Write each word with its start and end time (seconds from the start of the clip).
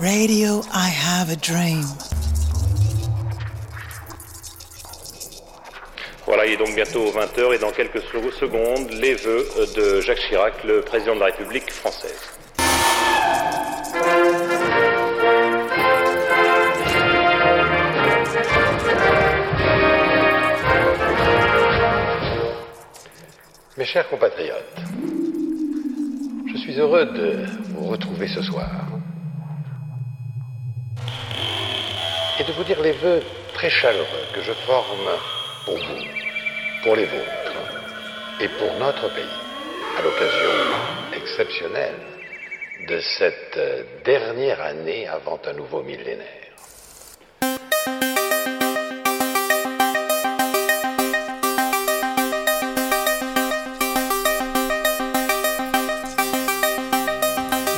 Radio, 0.00 0.60
I 0.72 0.88
have 0.88 1.30
a 1.30 1.36
dream. 1.36 1.84
Voilà, 6.26 6.46
il 6.46 6.54
est 6.54 6.56
donc 6.56 6.74
bientôt 6.74 7.12
20h 7.12 7.54
et 7.54 7.58
dans 7.58 7.70
quelques 7.70 8.02
secondes, 8.02 8.90
les 8.90 9.14
vœux 9.14 9.46
de 9.76 10.00
Jacques 10.00 10.18
Chirac, 10.28 10.64
le 10.64 10.80
président 10.80 11.14
de 11.14 11.20
la 11.20 11.26
République 11.26 11.70
française. 11.70 12.20
Mes 23.76 23.84
chers 23.84 24.08
compatriotes, 24.08 24.76
je 26.52 26.56
suis 26.58 26.80
heureux 26.80 27.06
de 27.06 27.46
vous 27.74 27.86
retrouver 27.86 28.26
ce 28.26 28.42
soir 28.42 28.83
et 32.38 32.44
de 32.44 32.52
vous 32.52 32.64
dire 32.64 32.80
les 32.80 32.92
vœux 32.92 33.22
très 33.52 33.70
chaleureux 33.70 34.26
que 34.32 34.42
je 34.42 34.52
forme 34.52 35.10
pour 35.64 35.76
vous, 35.76 36.04
pour 36.82 36.96
les 36.96 37.04
vôtres 37.04 37.54
et 38.40 38.48
pour 38.48 38.72
notre 38.78 39.08
pays, 39.14 39.24
à 39.98 40.02
l'occasion 40.02 40.50
exceptionnelle 41.16 41.94
de 42.88 42.98
cette 43.00 43.58
dernière 44.04 44.60
année 44.60 45.06
avant 45.06 45.40
un 45.46 45.52
nouveau 45.52 45.82
millénaire. 45.82 46.44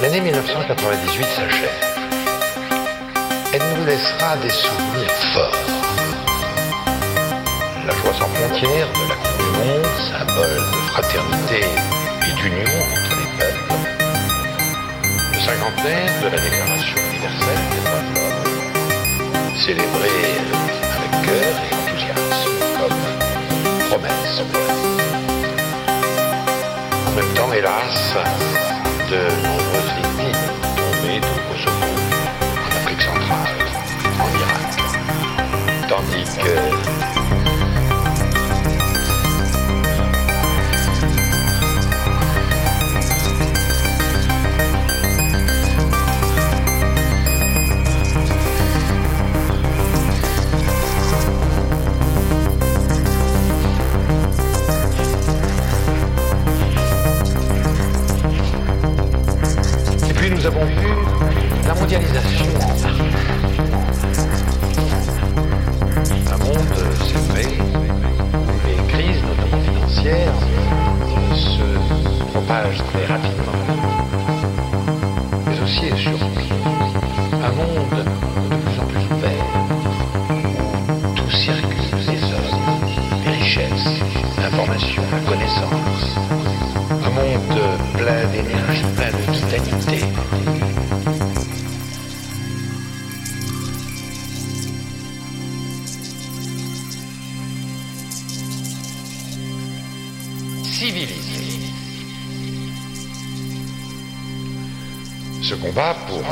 L'année 0.01 0.21
1998 0.21 1.25
s'achève. 1.25 2.06
Elle 3.53 3.63
nous 3.77 3.87
laissera 3.87 4.37
des 4.37 4.51
souvenirs 4.51 5.13
forts. 5.35 5.53
La 7.87 7.95
joie 7.95 8.15
sans 8.19 8.29
frontières 8.29 8.89
de 8.93 9.09
la 9.09 9.17
Coupe 9.17 9.39
du 9.39 9.51
Monde, 9.59 9.87
symbole 10.11 10.57
de 10.57 10.81
fraternité 10.91 11.61
et 12.27 12.33
d'union 12.41 12.75
entre 12.93 13.15
les 13.17 13.31
peuples. 13.39 13.75
Le 15.33 15.41
cinquantenaire 15.41 16.13
de 16.23 16.29
la 16.29 16.41
Déclaration 16.43 16.99
universelle 17.11 17.63
des 17.71 17.81
droits 17.85 18.05
de 18.07 18.13
l'homme, 18.15 19.57
célébré 19.65 20.15
avec 20.97 21.13
cœur 21.25 21.55
et 21.63 21.75
enthousiasme 21.75 22.57
comme 22.81 23.01
promesse. 23.89 24.37
En 27.07 27.11
même 27.13 27.33
temps, 27.35 27.53
hélas, 27.53 28.17
de 29.11 29.66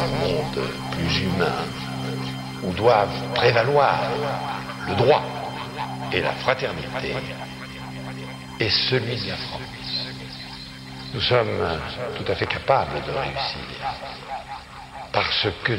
un 0.03 0.07
monde 0.27 0.69
plus 0.93 1.23
humain, 1.23 1.59
où 2.63 2.73
doivent 2.73 3.33
prévaloir 3.35 3.99
le 4.89 4.95
droit 4.97 5.23
et 6.13 6.21
la 6.21 6.33
fraternité, 6.33 7.15
est 8.61 8.71
celui 8.89 9.17
de 9.17 9.29
la 9.29 9.37
France. 9.37 9.61
Nous 11.13 11.21
sommes 11.21 11.79
tout 12.17 12.31
à 12.31 12.35
fait 12.35 12.47
capables 12.47 13.01
de 13.07 13.13
réussir. 13.13 13.61
Parce 15.13 15.47
que... 15.65 15.79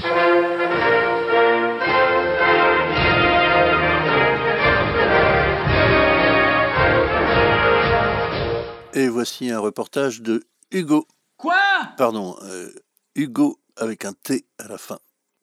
Et 8.97 9.09
voici 9.09 9.51
un 9.51 9.59
reportage 9.59 10.21
de 10.21 10.43
Hugo. 10.71 11.05
Quoi? 11.35 11.59
Pardon, 11.97 12.37
euh, 12.43 12.69
Hugo 13.15 13.59
avec 13.77 14.05
un 14.05 14.13
T 14.13 14.45
à 14.59 14.67
la 14.67 14.77
fin. 14.77 14.99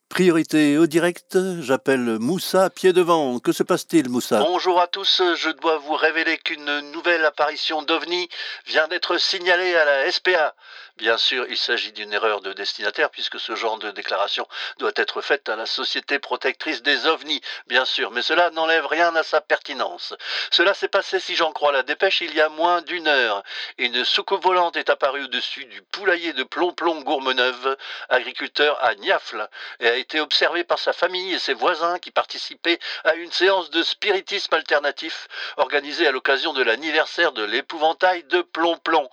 Priorité 0.09 0.76
au 0.76 0.87
direct, 0.87 1.38
j'appelle 1.60 2.19
Moussa 2.19 2.69
pied 2.69 2.93
devant. 2.93 3.38
Que 3.38 3.50
se 3.50 3.62
passe-t-il, 3.62 4.10
Moussa? 4.10 4.41
Bonjour 4.41 4.78
à 4.78 4.87
tous, 4.87 5.22
je 5.37 5.48
dois 5.48 5.78
vous 5.78 5.94
révéler 5.94 6.37
qu'une 6.37 6.81
nouvelle 6.91 7.25
apparition 7.25 7.82
d'OVNI 7.82 8.28
vient 8.66 8.88
d'être 8.88 9.16
signalée 9.16 9.75
à 9.75 9.87
la 9.87 10.12
SPA. 10.12 10.54
Bien 10.98 11.16
sûr, 11.16 11.47
il 11.48 11.56
s'agit 11.56 11.92
d'une 11.92 12.12
erreur 12.12 12.42
de 12.42 12.53
destinataire 12.53 13.10
puisque 13.10 13.41
ce 13.41 13.56
genre 13.56 13.78
de 13.78 13.91
déclaration 13.91 14.47
doit 14.78 14.92
être 14.97 15.22
faite 15.22 15.48
à 15.48 15.56
la 15.56 15.64
Société 15.64 16.19
protectrice 16.19 16.82
des 16.82 17.06
ovnis, 17.06 17.41
bien 17.66 17.86
sûr, 17.86 18.10
mais 18.10 18.20
cela 18.20 18.50
n'enlève 18.50 18.86
rien 18.86 19.16
à 19.16 19.22
sa 19.22 19.41
pertinence. 19.41 20.14
Cela 20.50 20.75
s'est 20.75 20.88
passé, 20.88 21.19
si 21.19 21.34
j'en 21.34 21.50
crois 21.52 21.72
la 21.72 21.82
dépêche, 21.82 22.20
il 22.20 22.34
y 22.34 22.42
a 22.42 22.50
moins 22.50 22.82
d'une 22.82 23.08
heure. 23.08 23.42
Une 23.78 24.04
soucoupe 24.04 24.44
volante 24.44 24.76
est 24.76 24.91
apparue 24.91 25.25
au-dessus 25.25 25.64
du 25.64 25.81
poulailler 25.81 26.34
de 26.34 26.44
Plomplon 26.44 27.00
Gourmeneuve, 27.00 27.76
agriculteur 28.10 28.78
à 28.84 28.94
Niafle, 28.94 29.48
et 29.81 29.88
a 29.88 29.97
été 29.97 30.20
observée 30.20 30.62
par 30.62 30.78
sa 30.78 30.92
famille 30.92 31.32
et 31.32 31.38
ses 31.38 31.54
voisins 31.54 31.98
qui 32.00 32.10
participaient 32.10 32.78
à 33.04 33.14
une 33.14 33.32
séance 33.32 33.70
de 33.70 33.82
spiritisme 33.82 34.54
alternatif 34.54 35.26
organisée 35.56 36.06
à 36.06 36.12
l'occasion 36.12 36.52
de 36.52 36.62
l'anniversaire 36.62 37.32
de 37.32 37.44
l'épouvantail 37.44 38.25
de 38.25 38.42
Plomplon. 38.42 39.08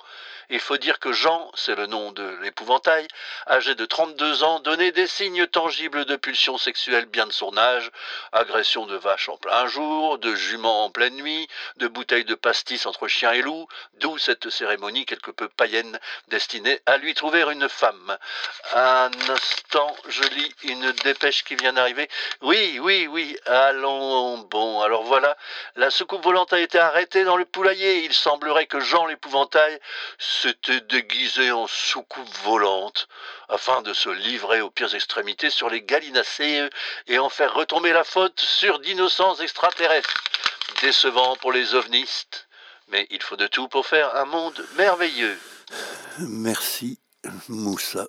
Il 0.52 0.60
faut 0.60 0.78
dire 0.78 0.98
que 0.98 1.12
Jean, 1.12 1.52
c'est 1.54 1.76
le 1.76 1.86
nom 1.86 2.12
de 2.12 2.24
l'épouvantail, 2.42 3.08
âgé 3.48 3.76
de 3.76 3.86
32 3.86 4.44
ans, 4.44 4.60
donnait 4.60 4.92
des 4.92 5.06
signes 5.06 5.46
tangibles 5.46 6.06
de 6.06 6.16
pulsion 6.16 6.58
sexuelle 6.58 7.06
bien 7.06 7.28
de 7.28 7.32
son 7.32 7.56
âge, 7.56 7.92
agression 8.32 8.88
de 8.88 8.96
vache 8.96 9.30
en 9.30 9.38
plein 9.38 9.68
jour, 9.68 10.18
de 10.18 10.34
jument 10.34 10.86
en 10.86 10.90
pleine 10.90 11.16
nuit, 11.16 11.48
de 11.78 11.88
bouteilles 11.88 12.26
de 12.26 12.34
pastis 12.34 12.88
entre 12.88 13.08
chien 13.08 13.32
et 13.34 13.44
loup, 13.44 13.68
d'où 14.00 14.18
cette 14.18 14.50
cérémonie 14.50 15.06
quelque 15.06 15.30
peu 15.30 15.50
païenne 15.50 16.00
destinée 16.30 16.82
à 16.88 16.98
lui 16.98 17.14
trouver 17.14 17.44
une 17.44 17.70
femme. 17.70 18.18
Un 18.74 19.12
instant, 19.30 19.96
je 20.08 20.24
lis 20.24 20.56
une 20.64 20.92
dépêche 21.04 21.44
qui 21.44 21.56
vient 21.58 21.74
d'arriver. 21.74 22.10
Oui, 22.42 22.80
oui, 22.82 23.06
oui, 23.06 23.38
allons, 23.46 24.40
bon, 24.40 24.82
alors 24.82 25.04
voilà, 25.04 25.38
la 25.76 25.92
soucoupe 25.92 26.24
volante 26.24 26.54
a 26.54 26.60
été 26.60 26.80
arrêtée 26.80 27.24
dans 27.24 27.38
le 27.38 27.46
poulailler. 27.46 28.04
Il 28.04 28.14
semblerait 28.14 28.66
que 28.66 28.80
Jean 28.80 29.06
l'épouvantail 29.06 29.80
s'était 30.42 30.82
déguisé 30.82 31.52
en 31.52 31.68
soucoupe 31.68 32.30
volante 32.44 33.08
afin 33.50 33.82
de 33.82 33.94
se 33.94 34.10
livrer 34.10 34.62
aux 34.62 34.70
pires 34.70 34.96
extrémités 34.96 35.50
sur 35.50 35.70
les 35.70 35.82
gallinacés 35.82 36.70
et 37.08 37.20
en 37.20 37.30
faire 37.30 37.54
retomber 37.54 37.92
la 37.92 38.04
faute 38.04 38.40
sur 38.40 38.80
d'innocents 38.80 39.36
extraterrestres. 39.36 40.14
Décevant 40.82 41.36
pour 41.38 41.52
les 41.52 41.76
ovnistes, 41.76 42.48
mais 42.88 43.08
il 43.10 43.22
faut 43.22 43.36
de 43.36 43.48
tout 43.48 43.68
pour 43.68 43.86
faire 43.86 44.16
un 44.16 44.26
monde 44.26 44.66
merveilleux. 44.78 45.38
Merci, 46.20 47.00
Moussa. 47.50 48.08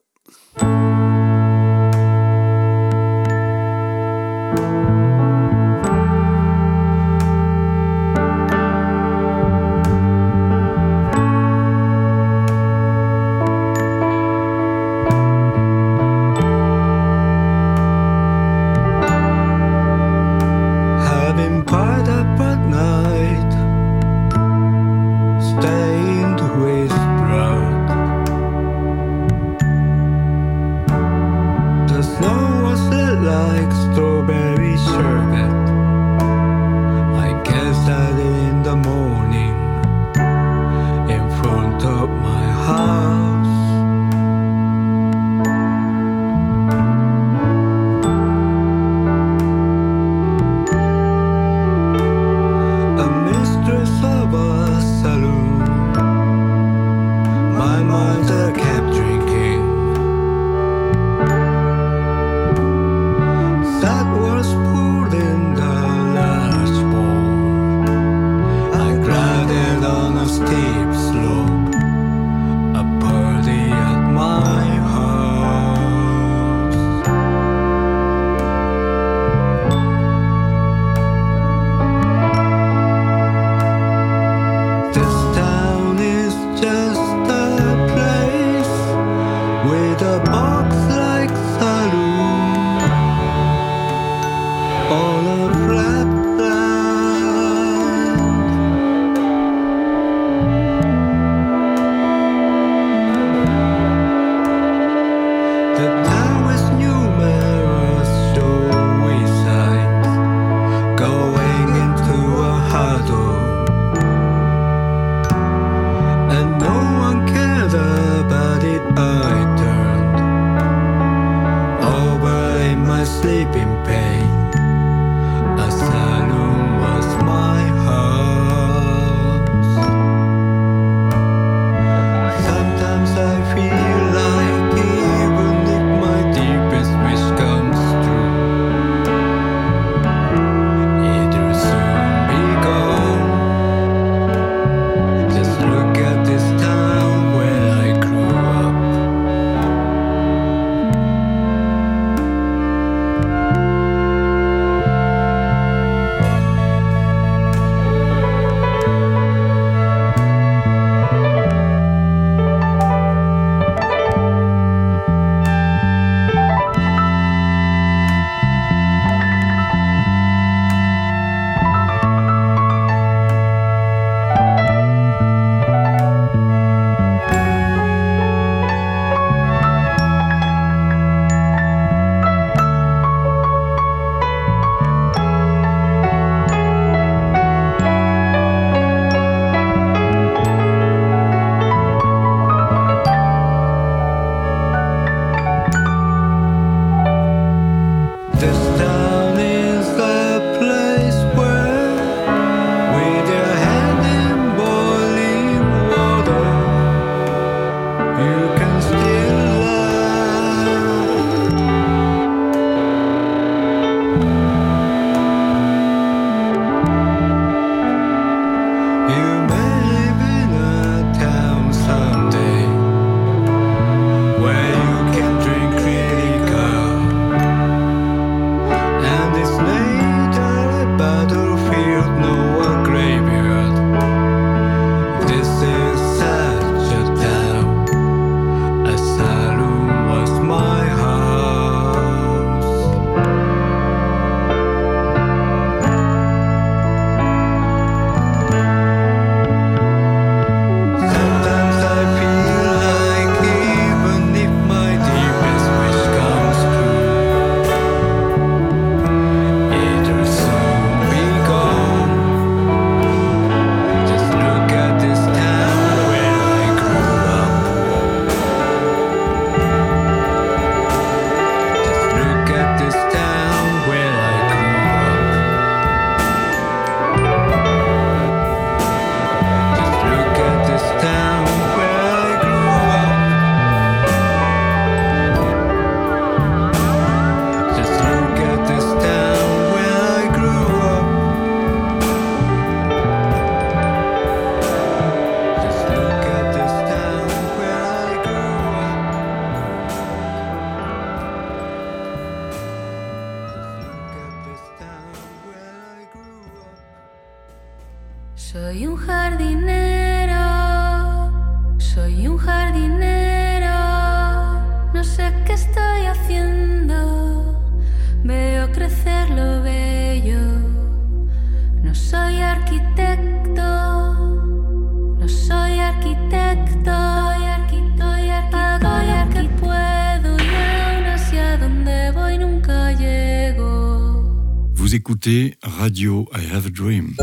Radio 336.00 336.26
I 336.32 336.40
Have 336.40 336.64
a 336.64 336.70
Dream. 336.70 337.14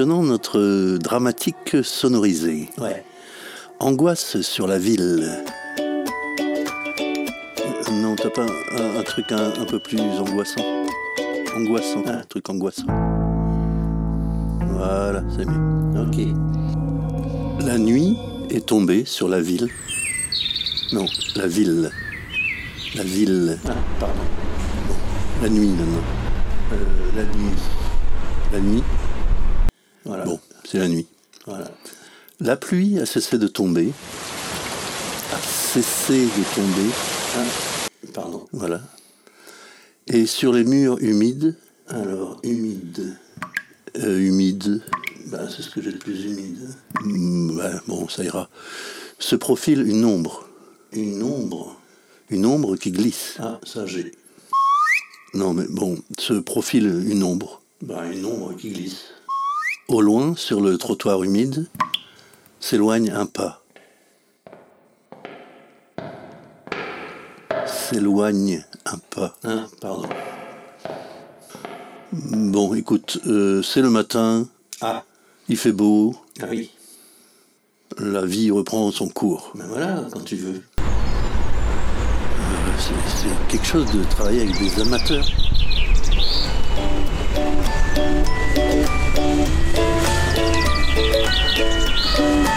Maintenant, 0.00 0.22
notre 0.22 0.96
dramatique 0.96 1.76
sonorisée. 1.82 2.70
Ouais. 2.78 3.04
Angoisse 3.80 4.40
sur 4.40 4.66
la 4.66 4.78
ville. 4.78 5.44
Non, 7.92 8.16
t'as 8.16 8.30
pas 8.30 8.46
un, 8.46 8.98
un 8.98 9.02
truc 9.02 9.30
un, 9.30 9.52
un 9.60 9.64
peu 9.66 9.78
plus 9.78 10.00
angoissant? 10.00 10.64
Angoissant, 11.54 12.02
un 12.06 12.22
truc 12.22 12.48
angoissant. 12.48 12.86
Voilà, 14.70 15.22
c'est 15.36 15.44
mieux. 15.44 16.00
Ok. 16.00 17.66
La 17.66 17.76
nuit 17.76 18.16
est 18.48 18.64
tombée 18.64 19.04
sur 19.04 19.28
la 19.28 19.42
ville. 19.42 19.68
Non, 20.94 21.04
la 21.36 21.46
ville. 21.46 21.90
La 22.94 23.02
ville. 23.02 23.58
Ah, 23.66 23.72
pardon. 23.98 24.14
La 25.42 25.50
nuit 25.50 25.68
maintenant. 25.68 26.06
Euh, 26.72 26.76
la 27.16 27.22
nuit. 27.24 27.58
La 28.52 28.60
nuit. 28.60 28.82
C'est 30.70 30.78
la 30.78 30.88
nuit. 30.88 31.06
Voilà. 31.46 31.68
La 32.38 32.56
pluie 32.56 33.00
a 33.00 33.06
cessé 33.06 33.38
de 33.38 33.48
tomber. 33.48 33.92
A 35.32 35.38
cessé 35.42 36.26
de 36.26 36.54
tomber. 36.54 36.90
Ah, 37.36 37.44
pardon. 38.14 38.46
Voilà. 38.52 38.80
Et 40.06 40.26
sur 40.26 40.52
les 40.52 40.62
murs 40.64 40.98
humides, 41.00 41.56
Alors, 41.88 42.38
humide. 42.44 43.16
euh, 43.98 44.18
humides, 44.20 44.80
Bah, 45.26 45.48
c'est 45.48 45.62
ce 45.62 45.70
que 45.70 45.82
j'ai 45.82 45.92
de 45.92 45.98
plus 45.98 46.24
humide. 46.24 46.68
hmm, 47.02 47.60
bon, 47.88 48.08
ça 48.08 48.22
ira, 48.24 48.48
se 49.18 49.34
profile 49.36 49.86
une 49.86 50.04
ombre. 50.04 50.48
Une 50.92 51.22
ombre? 51.22 51.76
Une 52.30 52.46
ombre 52.46 52.76
qui 52.76 52.92
glisse. 52.92 53.34
Ah, 53.40 53.58
ça 53.64 53.86
j'ai. 53.86 54.12
Non, 55.34 55.52
mais 55.52 55.66
bon, 55.68 55.98
se 56.18 56.34
profile 56.34 57.02
une 57.08 57.22
ombre. 57.24 57.60
Bah, 57.82 58.04
une 58.06 58.24
ombre 58.24 58.54
qui 58.56 58.70
glisse. 58.70 59.06
Au 59.90 60.00
loin, 60.02 60.36
sur 60.36 60.60
le 60.60 60.78
trottoir 60.78 61.24
humide, 61.24 61.66
s'éloigne 62.60 63.10
un 63.10 63.26
pas. 63.26 63.60
S'éloigne 67.66 68.64
un 68.86 68.98
pas. 68.98 69.34
Hein, 69.42 69.66
pardon. 69.80 70.08
Bon, 72.12 72.74
écoute, 72.74 73.18
euh, 73.26 73.62
c'est 73.62 73.82
le 73.82 73.90
matin, 73.90 74.46
Ah, 74.80 75.02
Il 75.48 75.56
fait 75.56 75.72
beau, 75.72 76.14
ah 76.40 76.46
oui. 76.48 76.70
la 77.98 78.24
vie 78.24 78.52
reprend 78.52 78.92
son 78.92 79.08
cours. 79.08 79.50
Ben 79.56 79.66
voilà, 79.66 80.04
quand 80.12 80.24
tu 80.24 80.36
veux. 80.36 80.62
Euh, 80.78 80.82
C'est 82.78 82.94
c'est 83.28 83.48
quelque 83.48 83.66
chose 83.66 83.90
de 83.92 84.04
travailler 84.04 84.42
avec 84.42 84.56
des 84.60 84.80
amateurs. 84.82 85.26
Thank 92.20 92.44
you. 92.44 92.49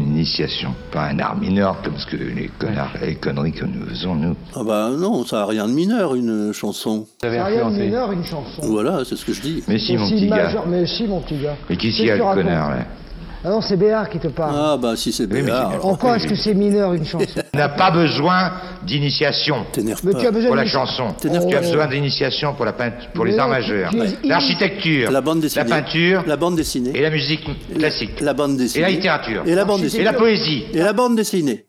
Une 0.00 0.16
initiation, 0.16 0.74
pas 0.92 1.06
un 1.06 1.18
art 1.18 1.36
mineur 1.36 1.80
comme 1.82 1.96
ce 1.98 2.06
que 2.06 2.16
les, 2.16 2.50
connards, 2.58 2.92
les 3.02 3.14
conneries 3.16 3.52
que 3.52 3.64
nous 3.64 3.86
faisons, 3.86 4.14
nous. 4.14 4.36
Ah 4.54 4.62
bah 4.64 4.90
non, 4.96 5.24
ça 5.24 5.42
a 5.42 5.46
rien 5.46 5.66
de 5.66 5.72
mineur, 5.72 6.14
une 6.14 6.52
chanson. 6.52 7.06
Ça 7.20 7.30
n'a 7.30 7.44
rien 7.44 7.70
de 7.70 7.76
mineur, 7.76 8.12
une 8.12 8.24
chanson. 8.24 8.62
Voilà, 8.62 9.04
c'est 9.04 9.16
ce 9.16 9.24
que 9.24 9.32
je 9.32 9.40
dis. 9.40 9.64
Mais 9.68 9.78
si, 9.78 9.96
mon 9.96 10.08
petit 10.08 10.28
gars. 10.28 10.64
Mais 10.66 10.86
si, 10.86 11.06
mon 11.06 11.20
petit 11.20 11.38
gars. 11.38 11.56
Mais 11.68 11.76
qui 11.76 11.92
s'y 11.92 12.10
a 12.10 12.16
le 12.16 12.22
connard, 12.22 12.70
là? 12.70 12.86
Ah 13.44 13.50
non, 13.50 13.60
c'est 13.60 13.76
Béard 13.76 14.08
qui 14.08 14.18
te 14.18 14.28
parle. 14.28 14.54
Ah 14.56 14.76
bah 14.76 14.94
si 14.96 15.12
c'est 15.12 15.26
Béard. 15.26 15.68
c'est- 15.70 15.74
alors. 15.76 15.86
En 15.86 15.94
quoi 15.96 16.16
est-ce 16.16 16.26
que 16.26 16.34
c'est 16.34 16.54
mineur, 16.54 16.94
une 16.94 17.04
chanson 17.04 17.26
On 17.54 17.58
n'a 17.58 17.68
pas 17.68 17.90
besoin 17.90 18.52
d'initiation 18.84 19.66
T'énerve 19.72 20.00
Mais 20.04 20.12
pas. 20.12 20.20
tu 20.20 20.26
as 20.26 20.30
besoin 20.30 20.48
pour 20.48 20.56
la 20.56 20.62
d'une- 20.62 20.72
chanson. 20.72 21.14
Tu 21.20 21.28
as 21.28 21.40
pas. 21.40 21.60
besoin 21.60 21.86
d'initiation 21.86 22.54
pour, 22.54 22.64
la 22.64 22.72
peint- 22.72 22.92
pour 23.14 23.24
les 23.24 23.32
Mais 23.32 23.38
arts 23.38 23.48
majeurs. 23.48 23.90
tu 23.90 24.00
es- 24.00 24.28
L'architecture, 24.28 25.10
La 25.10 25.20
bande 25.20 25.40
dessinée. 25.40 25.68
la 25.68 25.76
peinture 25.76 26.24
La 26.26 26.36
bande 26.36 26.56
dessinée. 26.56 26.92
et 26.94 27.02
la 27.02 27.10
musique 27.10 27.44
classique. 27.76 28.20
La 28.20 28.34
bande 28.34 28.56
dessinée. 28.56 28.80
Et 28.80 28.88
la 28.88 28.90
littérature. 28.90 29.42
Et 29.46 29.54
la 29.54 29.64
bande 29.64 29.80
Et 29.80 29.84
dessinée. 29.84 30.04
la 30.04 30.12
poésie. 30.14 30.64
Et 30.72 30.78
la 30.78 30.92
bande 30.92 31.16
dessinée. 31.16 31.65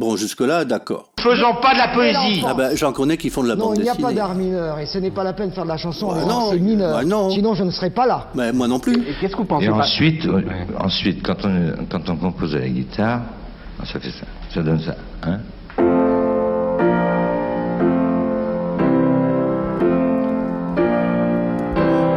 Bon, 0.00 0.16
jusque-là, 0.16 0.64
d'accord. 0.64 1.10
Faisons 1.20 1.56
pas 1.60 1.74
de 1.74 1.78
la 1.78 1.88
poésie 1.88 2.42
Ah 2.48 2.54
bah 2.54 2.74
j'en 2.74 2.90
connais 2.90 3.18
qui 3.18 3.28
font 3.28 3.42
de 3.42 3.48
la 3.48 3.54
Non, 3.54 3.66
bande 3.66 3.76
il 3.76 3.82
n'y 3.82 3.88
a 3.90 3.92
dessinée. 3.92 4.08
pas 4.08 4.14
d'art 4.14 4.34
mineur 4.34 4.78
et 4.78 4.86
ce 4.86 4.96
n'est 4.96 5.10
pas 5.10 5.22
la 5.24 5.34
peine 5.34 5.50
de 5.50 5.54
faire 5.54 5.64
de 5.64 5.68
la 5.68 5.76
chanson 5.76 6.06
en 6.06 6.14
Bah 6.14 6.20
disant 6.22 6.40
non, 6.40 6.50
c'est 6.52 6.58
mineur. 6.58 6.96
bah 6.96 7.04
non. 7.04 7.28
Sinon, 7.28 7.52
je 7.52 7.64
ne 7.64 7.70
serais 7.70 7.90
pas 7.90 8.06
là. 8.06 8.28
Mais 8.34 8.50
moi 8.50 8.66
non 8.66 8.78
plus. 8.78 8.94
Qu'est-ce 9.20 9.32
que 9.32 9.36
vous 9.36 9.44
pensez 9.44 9.66
Et 9.66 9.68
pas- 9.68 9.74
ensuite, 9.76 10.24
euh, 10.24 10.40
ensuite 10.78 11.22
quand, 11.22 11.44
on, 11.44 11.84
quand 11.90 12.08
on 12.08 12.16
compose 12.16 12.56
à 12.56 12.60
la 12.60 12.68
guitare, 12.70 13.20
ça 13.84 14.00
fait 14.00 14.08
ça. 14.10 14.24
Ça 14.54 14.62
donne 14.62 14.80
ça. 14.80 14.94
Hein 15.22 15.40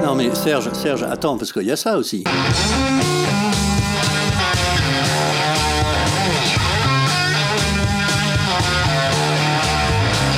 Non 0.04 0.16
mais 0.16 0.34
Serge, 0.36 0.72
Serge, 0.74 1.04
attends, 1.04 1.38
parce 1.38 1.52
qu'il 1.52 1.64
y 1.64 1.72
a 1.72 1.76
ça 1.78 1.98
aussi. 1.98 2.24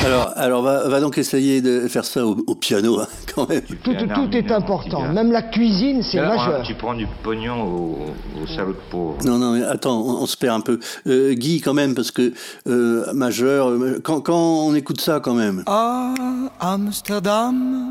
Alors, 0.05 0.33
alors 0.35 0.61
va, 0.61 0.87
va 0.87 0.99
donc 1.01 1.17
essayer 1.17 1.61
de 1.61 1.87
faire 1.87 2.05
ça 2.05 2.25
au, 2.25 2.37
au 2.45 2.53
piano, 2.53 2.99
hein, 2.99 3.07
quand 3.33 3.49
même. 3.49 3.63
Tout, 3.83 3.91
est 3.91 4.51
important. 4.51 5.11
Même 5.11 5.31
la 5.31 5.41
cuisine, 5.41 6.03
c'est 6.03 6.21
majeur. 6.21 6.61
Tu 6.63 6.75
prends 6.75 6.93
du 6.93 7.07
pognon 7.23 7.63
au, 7.63 7.97
au 8.43 8.47
salaud 8.47 8.73
de 8.73 8.77
pauvre. 8.91 9.17
Non, 9.25 9.39
non, 9.39 9.53
mais 9.53 9.63
attends, 9.63 9.99
on, 9.99 10.21
on 10.21 10.25
se 10.27 10.37
perd 10.37 10.57
un 10.57 10.61
peu. 10.61 10.79
Euh, 11.07 11.33
Guy, 11.33 11.59
quand 11.59 11.73
même, 11.73 11.95
parce 11.95 12.11
que 12.11 12.33
euh, 12.67 13.11
majeur, 13.13 13.69
euh, 13.69 13.99
quand, 14.03 14.21
quand 14.21 14.37
on 14.37 14.75
écoute 14.75 15.01
ça, 15.01 15.19
quand 15.19 15.33
même. 15.33 15.63
À 15.65 16.13
Amsterdam, 16.59 17.89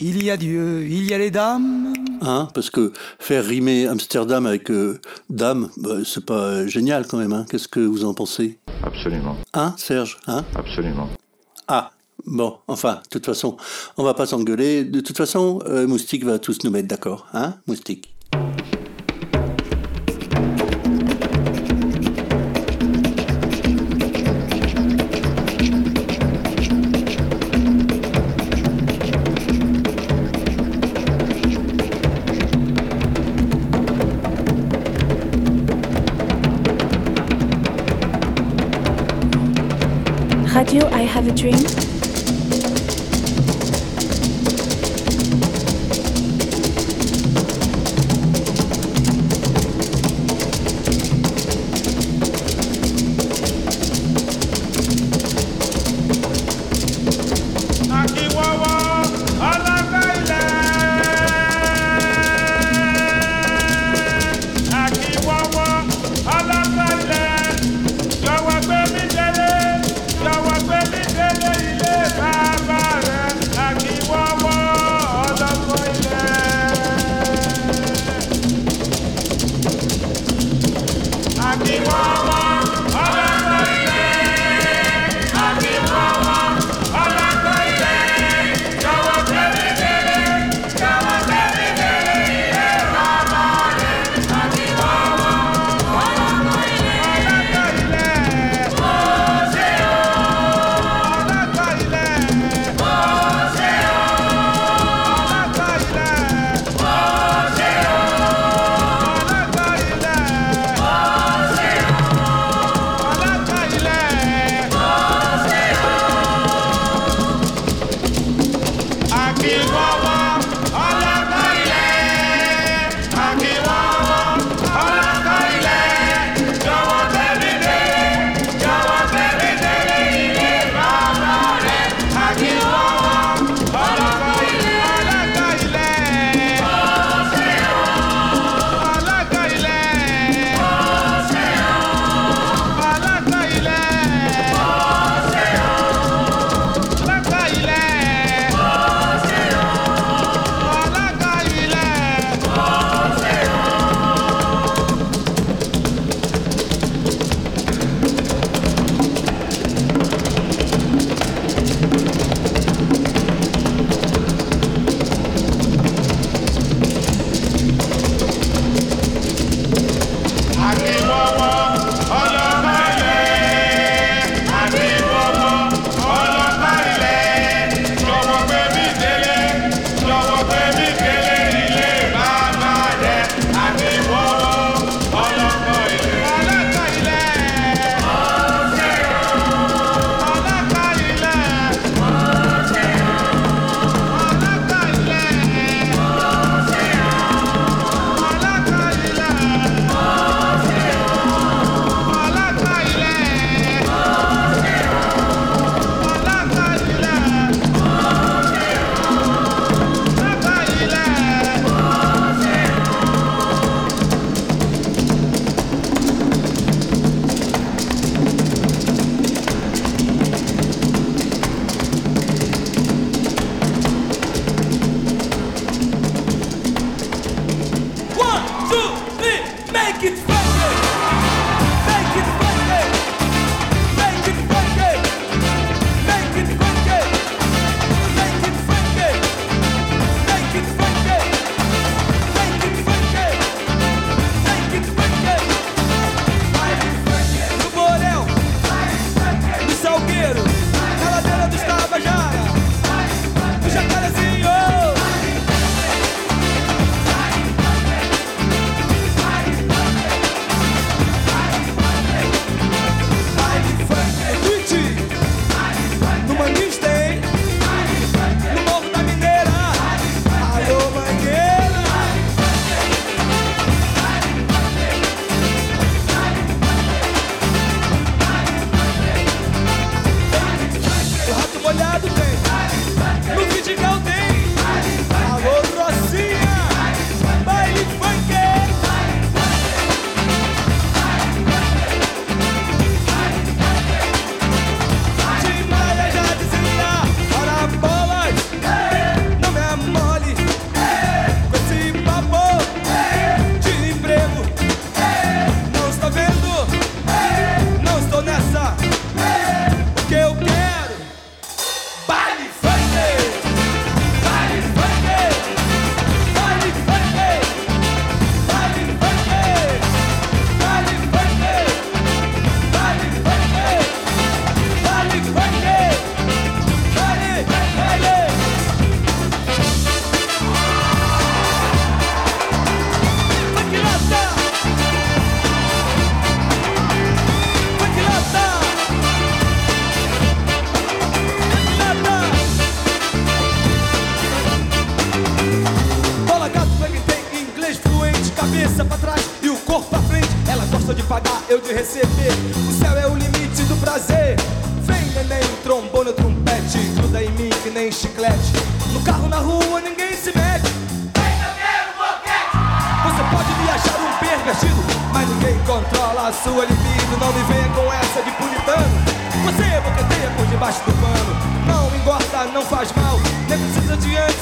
il 0.00 0.24
y 0.24 0.30
a 0.30 0.36
Dieu, 0.36 0.86
il 0.86 1.04
y 1.08 1.14
a 1.14 1.18
les 1.18 1.30
dames. 1.30 1.92
Hein, 2.22 2.48
parce 2.54 2.70
que 2.70 2.92
faire 3.18 3.44
rimer 3.44 3.86
Amsterdam 3.86 4.46
avec 4.46 4.70
euh, 4.70 4.98
dame, 5.28 5.68
bah, 5.76 5.96
c'est 6.04 6.24
pas 6.24 6.42
euh, 6.42 6.66
génial 6.66 7.06
quand 7.06 7.18
même. 7.18 7.32
Hein. 7.32 7.44
Qu'est-ce 7.50 7.68
que 7.68 7.80
vous 7.80 8.04
en 8.04 8.14
pensez? 8.14 8.58
Absolument. 8.82 9.36
Hein, 9.52 9.74
Serge? 9.76 10.18
Hein? 10.26 10.44
Absolument. 10.54 11.08
Ah, 11.68 11.90
bon, 12.26 12.56
enfin, 12.66 13.00
de 13.04 13.08
toute 13.10 13.26
façon, 13.26 13.56
on 13.96 14.04
va 14.04 14.14
pas 14.14 14.26
s'engueuler. 14.26 14.84
De 14.84 15.00
toute 15.00 15.16
façon, 15.16 15.60
euh, 15.66 15.86
Moustique 15.86 16.24
va 16.24 16.38
tous 16.38 16.64
nous 16.64 16.70
mettre 16.70 16.88
d'accord. 16.88 17.26
Hein, 17.32 17.54
Moustique? 17.66 18.14
Radio 40.72 40.88
I 40.90 41.02
Have 41.02 41.26
a 41.26 41.32
Dream. 41.32 41.89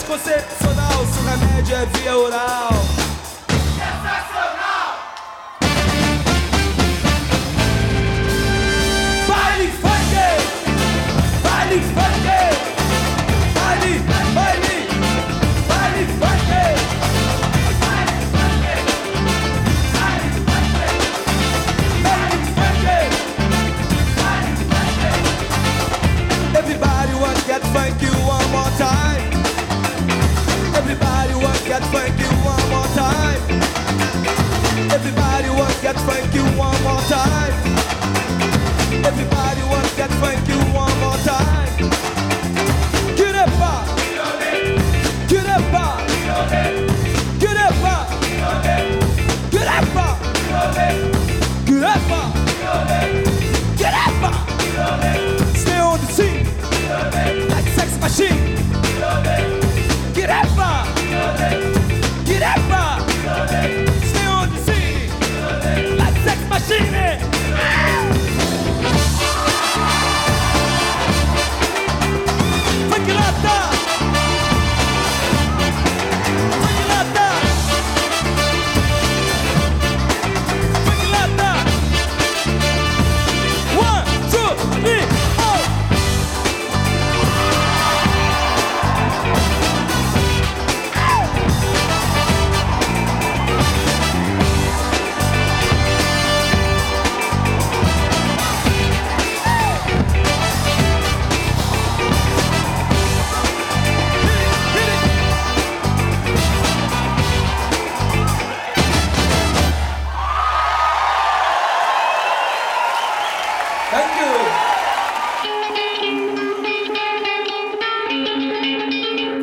De 0.08 0.14
anticoncepcional. 0.14 1.06
Se 1.06 1.20
o 1.20 1.24
remédio 1.24 1.76
é 1.76 1.86
via 1.86 2.16
oral. 2.16 2.97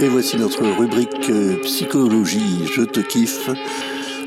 Et 0.01 0.07
voici 0.07 0.37
notre 0.37 0.63
rubrique 0.63 1.29
euh, 1.29 1.59
psychologie, 1.63 2.67
je 2.71 2.83
te 2.83 2.99
kiffe, 2.99 3.49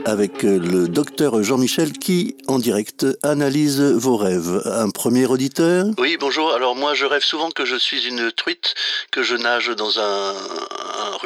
avec 0.05 0.45
euh, 0.45 0.59
le 0.59 0.89
docteur 0.89 1.43
Jean-Michel 1.43 1.93
qui, 1.93 2.37
en 2.49 2.59
direct, 2.59 3.07
analyse 3.23 3.81
vos 3.81 4.17
rêves. 4.17 4.63
Un 4.65 4.91
premier 4.91 5.27
auditeur? 5.27 5.87
Oui, 5.99 6.17
bonjour. 6.19 6.53
Alors 6.53 6.75
moi, 6.75 6.95
je 6.95 7.05
rêve 7.05 7.23
souvent 7.23 7.51
que 7.51 7.65
je 7.65 7.77
suis 7.77 8.09
une 8.09 8.33
truite, 8.33 8.75
que 9.13 9.23
je 9.23 9.37
nage 9.37 9.69
dans 9.69 10.01
un, 10.01 10.35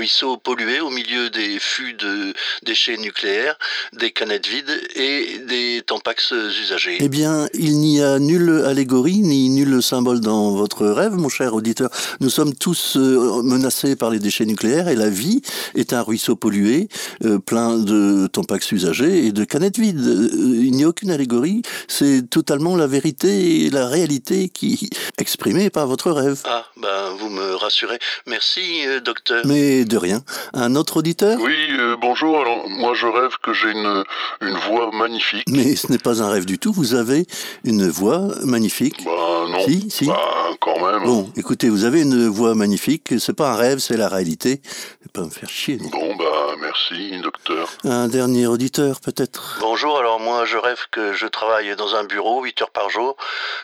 un 0.02 0.04
ruisseau 0.04 0.36
pollué 0.36 0.80
au 0.80 0.90
milieu 0.90 1.30
des 1.30 1.60
fûts 1.60 1.94
de 1.94 2.34
déchets 2.64 2.96
nucléaires, 2.96 3.56
des 3.92 4.10
canettes 4.10 4.48
vides 4.48 4.80
et 4.96 5.38
des 5.46 5.80
tampax 5.86 6.32
usagés. 6.32 6.98
Eh 6.98 7.08
bien, 7.08 7.46
il 7.54 7.78
n'y 7.78 8.02
a 8.02 8.18
nulle 8.18 8.64
allégorie 8.66 9.20
ni 9.20 9.48
nul 9.48 9.80
symbole 9.80 10.18
dans 10.18 10.56
votre 10.56 10.86
rêve, 10.86 11.12
mon 11.12 11.28
cher 11.28 11.54
auditeur. 11.54 11.88
Nous 12.18 12.30
sommes 12.30 12.52
tous 12.52 12.96
euh, 12.96 13.42
menacés 13.44 13.94
par 13.94 14.10
les 14.10 14.18
déchets 14.18 14.44
nucléaires 14.44 14.88
et 14.88 14.96
la 14.96 15.08
vie 15.08 15.40
est 15.76 15.92
un 15.92 16.02
ruisseau 16.02 16.34
pollué, 16.34 16.88
euh, 17.24 17.38
plein 17.38 17.78
de 17.78 18.26
tampax 18.26 18.72
usagés 18.72 19.26
et 19.26 19.30
de 19.30 19.44
canettes 19.44 19.78
vides. 19.78 20.04
Euh, 20.04 20.30
il 20.32 20.72
n'y 20.72 20.82
a 20.82 20.88
aucune 20.88 21.12
allégorie, 21.12 21.62
c'est 21.86 22.28
totalement 22.28 22.74
la 22.74 22.88
vérité 22.88 23.66
et 23.66 23.70
la 23.70 23.86
réalité 23.86 24.48
qui 24.48 24.90
exprimée 25.18 25.70
par 25.70 25.86
votre 25.86 26.10
rêve. 26.10 26.40
Ah, 26.44 26.66
ben 26.76 27.10
vous 27.20 27.28
me 27.28 27.54
rassurez. 27.54 28.00
Merci, 28.26 28.82
docteur. 29.04 29.46
Mais 29.46 29.84
de 29.92 29.98
rien. 29.98 30.22
Un 30.54 30.74
autre 30.74 30.96
auditeur? 30.98 31.38
Oui, 31.40 31.54
euh, 31.78 31.96
bonjour. 32.00 32.40
Alors, 32.40 32.68
moi, 32.68 32.94
je 32.94 33.06
rêve 33.06 33.32
que 33.42 33.52
j'ai 33.52 33.70
une, 33.70 34.04
une 34.40 34.56
voix 34.68 34.90
magnifique. 34.92 35.44
Mais 35.50 35.76
ce 35.76 35.92
n'est 35.92 35.98
pas 35.98 36.22
un 36.22 36.30
rêve 36.30 36.46
du 36.46 36.58
tout, 36.58 36.72
vous 36.72 36.94
avez 36.94 37.26
une 37.64 37.88
voix 37.88 38.28
magnifique. 38.42 39.04
Bah, 39.04 39.10
non. 39.50 39.60
Si, 39.66 39.90
si. 39.90 40.06
Bah, 40.06 40.18
quand 40.60 40.80
même. 40.84 41.04
Bon, 41.04 41.30
écoutez, 41.36 41.68
vous 41.68 41.84
avez 41.84 42.00
une 42.02 42.26
voix 42.28 42.54
magnifique, 42.54 43.14
c'est 43.18 43.34
pas 43.34 43.52
un 43.52 43.56
rêve, 43.56 43.78
c'est 43.78 43.96
la 43.98 44.08
réalité. 44.08 44.62
Ne 45.04 45.08
pas 45.12 45.24
me 45.26 45.30
faire 45.30 45.50
chier. 45.50 45.76
non. 45.76 45.88
Bon, 45.90 46.16
bah, 46.16 46.24
merci, 46.60 47.18
docteur. 47.22 47.68
Un 47.84 48.08
dernier 48.08 48.46
auditeur, 48.46 49.00
peut-être 49.00 49.56
Bonjour, 49.60 49.98
alors 49.98 50.20
moi 50.20 50.44
je 50.44 50.56
rêve 50.56 50.78
que 50.90 51.12
je 51.12 51.26
travaille 51.26 51.74
dans 51.76 51.94
un 51.94 52.04
bureau 52.04 52.42
8 52.42 52.62
heures 52.62 52.70
par 52.70 52.90
jour, 52.90 53.16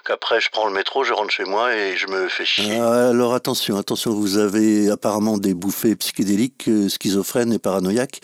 qu'après 0.04 0.40
je 0.40 0.48
prends 0.50 0.66
le 0.66 0.72
métro, 0.72 1.04
je 1.04 1.12
rentre 1.12 1.30
chez 1.30 1.44
moi 1.44 1.74
et 1.74 1.96
je 1.96 2.06
me 2.06 2.28
fais 2.28 2.44
chier. 2.44 2.78
Ah, 2.80 3.08
Alors 3.10 3.34
attention, 3.34 3.76
attention, 3.76 4.12
vous 4.12 4.38
avez 4.38 4.90
apparemment 4.90 5.38
des 5.38 5.54
bouffées 5.54 5.96
psychédéliques, 5.96 6.68
euh, 6.68 6.88
schizophrènes 6.88 7.52
et 7.52 7.58
paranoïaques. 7.58 8.20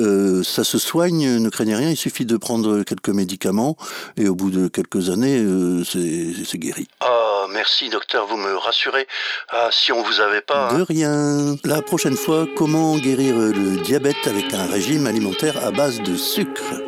Euh, 0.00 0.42
ça 0.42 0.64
se 0.64 0.78
soigne, 0.78 1.38
ne 1.38 1.48
craignez 1.48 1.74
rien, 1.76 1.90
il 1.90 1.96
suffit 1.96 2.26
de 2.26 2.36
prendre 2.36 2.82
quelques 2.82 3.08
médicaments 3.10 3.76
et 4.16 4.28
au 4.28 4.34
bout 4.34 4.50
de 4.50 4.68
quelques 4.68 5.10
années, 5.10 5.38
euh, 5.38 5.84
c'est 5.84 6.58
guéri. 6.58 6.88
Ah, 7.00 7.46
merci 7.50 7.88
docteur, 7.88 8.26
vous 8.26 8.36
me 8.36 8.56
rassurez. 8.56 9.06
Ah, 9.50 9.68
si 9.70 9.92
on 9.92 10.02
vous 10.02 10.20
avait 10.20 10.40
pas... 10.40 10.70
hein. 10.70 10.78
De 10.78 10.82
rien. 10.82 11.56
La 11.64 11.82
prochaine 11.82 12.16
fois, 12.16 12.46
comment 12.56 12.96
guérir 12.96 13.36
le 13.36 13.76
diabète 13.92 14.26
avec 14.26 14.54
un 14.54 14.64
régime 14.64 15.06
alimentaire 15.06 15.62
à 15.62 15.70
base 15.70 16.00
de 16.00 16.16
sucre 16.16 16.80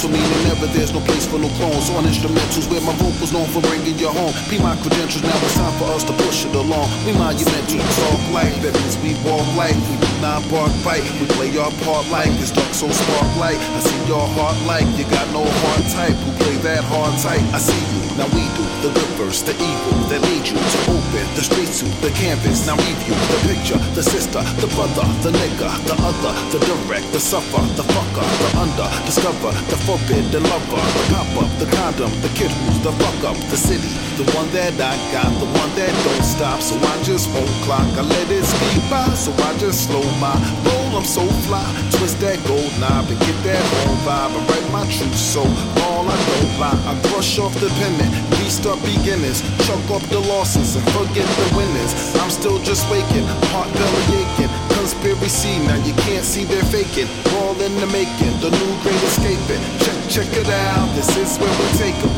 mental, 0.00 0.10
meaning 0.10 0.44
never 0.48 0.66
there's 0.72 0.92
no 0.92 1.00
place 1.00 1.26
for 1.26 1.38
no 1.38 1.48
clones. 1.60 1.90
On 1.90 2.04
instrumentals 2.04 2.70
where 2.70 2.80
my 2.80 2.94
vocals 2.94 3.32
known 3.32 3.46
for 3.48 3.60
bringing 3.62 3.98
you 3.98 4.08
home. 4.08 4.32
Be 4.48 4.58
my 4.58 4.76
credentials, 4.76 5.22
now 5.22 5.36
it's 5.44 5.54
time 5.54 5.72
for 5.78 5.86
us 5.92 6.04
to 6.04 6.12
push 6.24 6.44
it 6.44 6.54
along. 6.54 6.88
We 7.04 7.12
monumental, 7.12 7.78
talk 7.78 8.20
like 8.32 8.54
that 8.62 8.72
means 8.74 8.96
we 9.02 9.14
walk 9.24 9.46
like 9.56 9.74
we 9.74 9.96
not 10.20 10.42
bark 10.50 10.72
bite. 10.84 11.04
We 11.20 11.26
play 11.36 11.50
our 11.58 11.72
part 11.84 12.06
like 12.08 12.30
it's 12.40 12.50
dark 12.50 12.72
so 12.72 12.88
spark 12.88 13.28
light. 13.36 13.58
I 13.58 13.80
see 13.80 14.00
your 14.06 14.26
heart 14.36 14.56
like 14.66 14.86
you 14.96 15.04
got 15.10 15.26
no 15.32 15.44
heart 15.44 15.84
type. 15.92 16.16
Who 16.24 16.30
play 16.44 16.56
that 16.68 16.84
hard 16.84 17.18
type? 17.20 17.42
I 17.52 17.58
see 17.58 17.89
now 18.20 18.28
we 18.36 18.44
do 18.52 18.64
the 18.84 18.92
good 18.92 19.12
verse, 19.16 19.40
the 19.40 19.56
evil 19.56 19.96
that 20.12 20.20
lead 20.20 20.44
you 20.44 20.60
to 20.60 20.78
open 20.92 21.24
the 21.32 21.40
streets 21.40 21.80
to 21.80 21.88
the 22.04 22.12
canvas. 22.12 22.68
Now 22.68 22.76
review 22.76 23.16
the 23.16 23.40
picture, 23.48 23.80
the 23.96 24.04
sister, 24.04 24.44
the 24.60 24.68
brother, 24.76 25.08
the 25.24 25.32
nigga, 25.32 25.72
the 25.88 25.96
other, 26.04 26.32
the 26.52 26.60
direct, 26.68 27.08
the 27.16 27.20
suffer, 27.20 27.64
the 27.80 27.86
fucker, 27.88 28.26
the 28.44 28.48
under, 28.60 28.88
discover, 29.08 29.56
the 29.72 29.78
forbidden 29.88 30.44
lover, 30.44 30.84
the 31.00 31.04
pop 31.08 31.32
up, 31.40 31.50
the 31.56 31.68
condom, 31.72 32.12
the 32.20 32.28
kid 32.36 32.52
who's 32.52 32.80
the 32.84 32.92
fuck 33.00 33.32
up, 33.32 33.38
the 33.48 33.56
city, 33.56 33.88
the 34.20 34.26
one 34.36 34.48
that 34.52 34.76
I 34.76 34.94
got, 35.16 35.32
the 35.40 35.48
one 35.48 35.70
that 35.80 35.92
don't 36.04 36.24
stop. 36.24 36.60
So 36.60 36.76
I 36.76 36.94
just 37.02 37.24
won't 37.32 37.48
clock, 37.64 37.88
I 37.96 38.04
let 38.04 38.28
it 38.28 38.44
speed 38.44 38.84
by, 38.92 39.08
so 39.16 39.32
I 39.48 39.56
just 39.56 39.88
slow 39.88 40.04
my 40.20 40.36
roll. 40.68 40.79
I'm 40.90 41.04
so 41.04 41.24
fly, 41.46 41.64
twist 41.96 42.18
that 42.20 42.36
gold 42.46 42.72
knob 42.80 43.08
and 43.08 43.18
get 43.20 43.36
that 43.46 43.62
home 43.62 43.96
vibe 44.04 44.34
and 44.36 44.44
write 44.50 44.68
my 44.74 44.84
truth. 44.90 45.16
So 45.16 45.40
all 45.86 46.04
I 46.04 46.18
don't 46.18 46.58
lie, 46.58 46.76
I 46.90 46.92
brush 47.08 47.38
off 47.38 47.54
the 47.60 47.70
pennant, 47.78 48.10
restart 48.42 48.82
beginners, 48.82 49.40
chuck 49.64 49.80
up 49.88 50.02
the 50.10 50.18
losses 50.18 50.76
and 50.76 50.84
forget 50.90 51.24
the 51.24 51.46
winners. 51.56 51.92
I'm 52.20 52.28
still 52.28 52.58
just 52.66 52.84
waking, 52.90 53.24
heart 53.54 53.70
belly 53.72 54.04
aching. 54.18 54.52
Conspiracy, 54.76 55.62
now 55.64 55.78
you 55.86 55.94
can't 56.04 56.24
see 56.24 56.44
they're 56.44 56.68
faking. 56.68 57.08
All 57.38 57.54
in 57.62 57.72
the 57.78 57.86
making, 57.94 58.34
the 58.42 58.50
new 58.50 58.72
great 58.82 59.02
escaping. 59.06 59.62
Check, 59.80 59.98
check 60.10 60.30
it 60.36 60.50
out, 60.50 60.90
this 60.96 61.16
is 61.16 61.38
where 61.38 61.54
we 61.54 61.66
take 61.78 61.98
'em. 62.02 62.12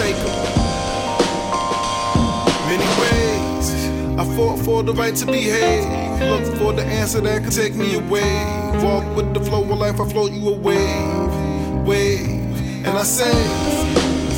Take 0.00 0.20
'em. 0.22 0.38
Many 2.70 2.88
ways, 3.02 3.66
I 4.16 4.24
fought 4.36 4.58
for 4.64 4.82
the 4.82 4.94
right 4.94 5.16
to 5.16 5.26
behave. 5.26 5.97
Look 6.20 6.44
for 6.56 6.72
the 6.72 6.84
answer 6.84 7.20
that 7.20 7.44
could 7.44 7.52
take 7.52 7.74
me 7.74 7.94
away. 7.94 8.44
Walk 8.82 9.04
with 9.16 9.34
the 9.34 9.40
flow 9.40 9.62
of 9.62 9.78
life, 9.78 10.00
I 10.00 10.08
float 10.08 10.32
you 10.32 10.48
away. 10.48 10.86
Wave, 11.84 12.28
and 12.86 12.98
I 12.98 13.02
say, 13.02 13.32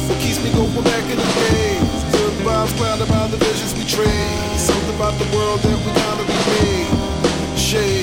what 0.08 0.18
keeps 0.20 0.42
me 0.42 0.52
going 0.52 0.84
back 0.84 1.04
in 1.10 1.16
the 1.16 1.24
days? 1.24 2.04
Good 2.12 2.34
vibes 2.44 2.76
clouded 2.76 3.08
by 3.08 3.26
the 3.28 3.36
visions 3.36 3.74
we 3.74 3.84
trade. 3.84 4.58
Something 4.58 4.94
about 4.96 5.18
the 5.18 5.36
world 5.36 5.60
that 5.60 5.78
we 5.84 5.92
gotta 5.94 6.24
be 6.24 6.38
made. 6.50 7.58
Shade. 7.58 7.99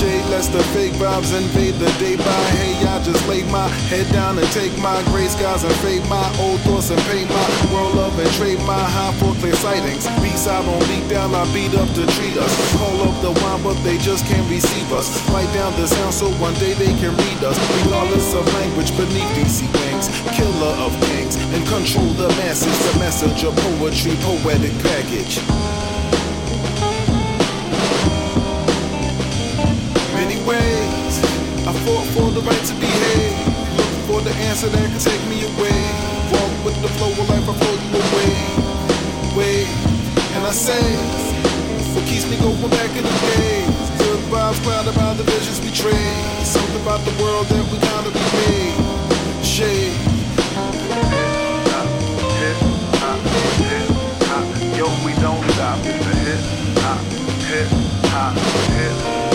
Shade 0.00 0.24
lest 0.32 0.50
the 0.56 0.64
fake 0.72 0.96
vibes 0.96 1.36
invade 1.36 1.74
the 1.74 1.92
day 2.00 2.16
by. 2.16 2.40
Hey, 2.56 2.72
I 2.88 3.04
just 3.04 3.20
lay 3.28 3.44
my 3.52 3.68
head 3.92 4.10
down 4.16 4.38
and 4.38 4.48
take 4.48 4.72
my 4.80 4.96
gray 5.12 5.28
skies 5.28 5.62
and 5.62 5.76
fade 5.84 6.00
my 6.08 6.24
old 6.40 6.58
thoughts 6.64 6.88
and 6.88 7.00
paint 7.12 7.28
my 7.28 7.44
world 7.68 7.98
up 7.98 8.16
and 8.16 8.30
trade 8.40 8.56
my 8.64 8.80
high 8.80 9.12
for 9.20 9.36
clear 9.44 9.52
sightings. 9.60 10.08
Beats 10.24 10.46
I 10.46 10.64
don't 10.64 10.80
beat 10.88 11.04
down, 11.12 11.34
I 11.34 11.44
beat 11.52 11.76
up 11.76 11.88
to 11.92 12.08
treat 12.16 12.32
us. 12.40 12.52
Call 12.80 12.96
up 13.04 13.16
the 13.20 13.32
wine, 13.44 13.62
but 13.62 13.76
they 13.84 13.98
just 13.98 14.24
can't 14.24 14.48
receive 14.48 14.90
us. 14.90 15.20
Write 15.28 15.52
down 15.52 15.76
the 15.76 15.86
sound 15.86 16.14
so 16.14 16.32
one 16.40 16.54
day 16.54 16.72
they 16.80 16.96
can 16.96 17.12
read 17.12 17.44
us. 17.44 17.60
Regardless 17.84 18.32
of 18.32 18.48
language 18.56 18.96
beneath 18.96 19.28
DC 19.36 19.68
wings. 19.68 20.08
Killer 20.32 20.74
of 20.80 20.96
kings 21.12 21.36
and 21.36 21.60
control 21.68 22.08
the 22.16 22.28
masses. 22.40 22.72
The 22.88 22.98
message 23.04 23.44
of 23.44 23.52
poetry, 23.76 24.16
poetic 24.24 24.72
package. 24.80 25.59
Ways. 30.46 31.14
I 31.66 31.72
fought 31.84 32.06
for 32.14 32.30
the 32.30 32.40
right 32.40 32.64
to 32.70 32.74
behave. 32.80 33.36
Look 33.76 33.92
for 34.08 34.20
the 34.20 34.34
answer 34.48 34.68
that 34.68 34.86
can 34.90 35.00
take 35.00 35.22
me 35.28 35.44
away. 35.44 35.80
Walk 36.32 36.52
with 36.64 36.76
the 36.82 36.88
flow 36.96 37.12
of 37.12 37.28
life, 37.28 37.46
I 37.48 37.54
flow 37.60 37.76
you 37.76 37.90
away. 38.00 38.32
Way, 39.36 39.64
and 40.34 40.46
I 40.46 40.52
say, 40.52 40.82
what 41.94 42.04
keeps 42.06 42.28
me 42.30 42.36
going 42.38 42.70
back 42.70 42.90
in 42.96 43.04
the 43.04 43.16
days? 43.34 43.90
Good 43.98 44.20
vibes 44.30 44.62
clouded 44.62 44.94
by 44.94 45.14
the 45.14 45.24
visions 45.24 45.60
we 45.60 45.70
trade. 45.70 46.46
Something 46.46 46.80
about 46.82 47.00
the 47.04 47.14
world 47.22 47.46
that 47.46 47.64
we 47.70 47.78
gotta 47.78 48.10
be 48.10 48.24
made. 48.40 49.44
Shade. 49.44 49.96
Yo, 54.76 54.86
we 55.04 55.12
don't 55.20 55.44
stop. 55.52 55.78
It's 55.84 56.06
a 56.06 56.14
hip 56.24 56.40
hop, 56.80 57.00
hip 57.44 57.68
hop, 58.08 58.34
hip 58.72 59.29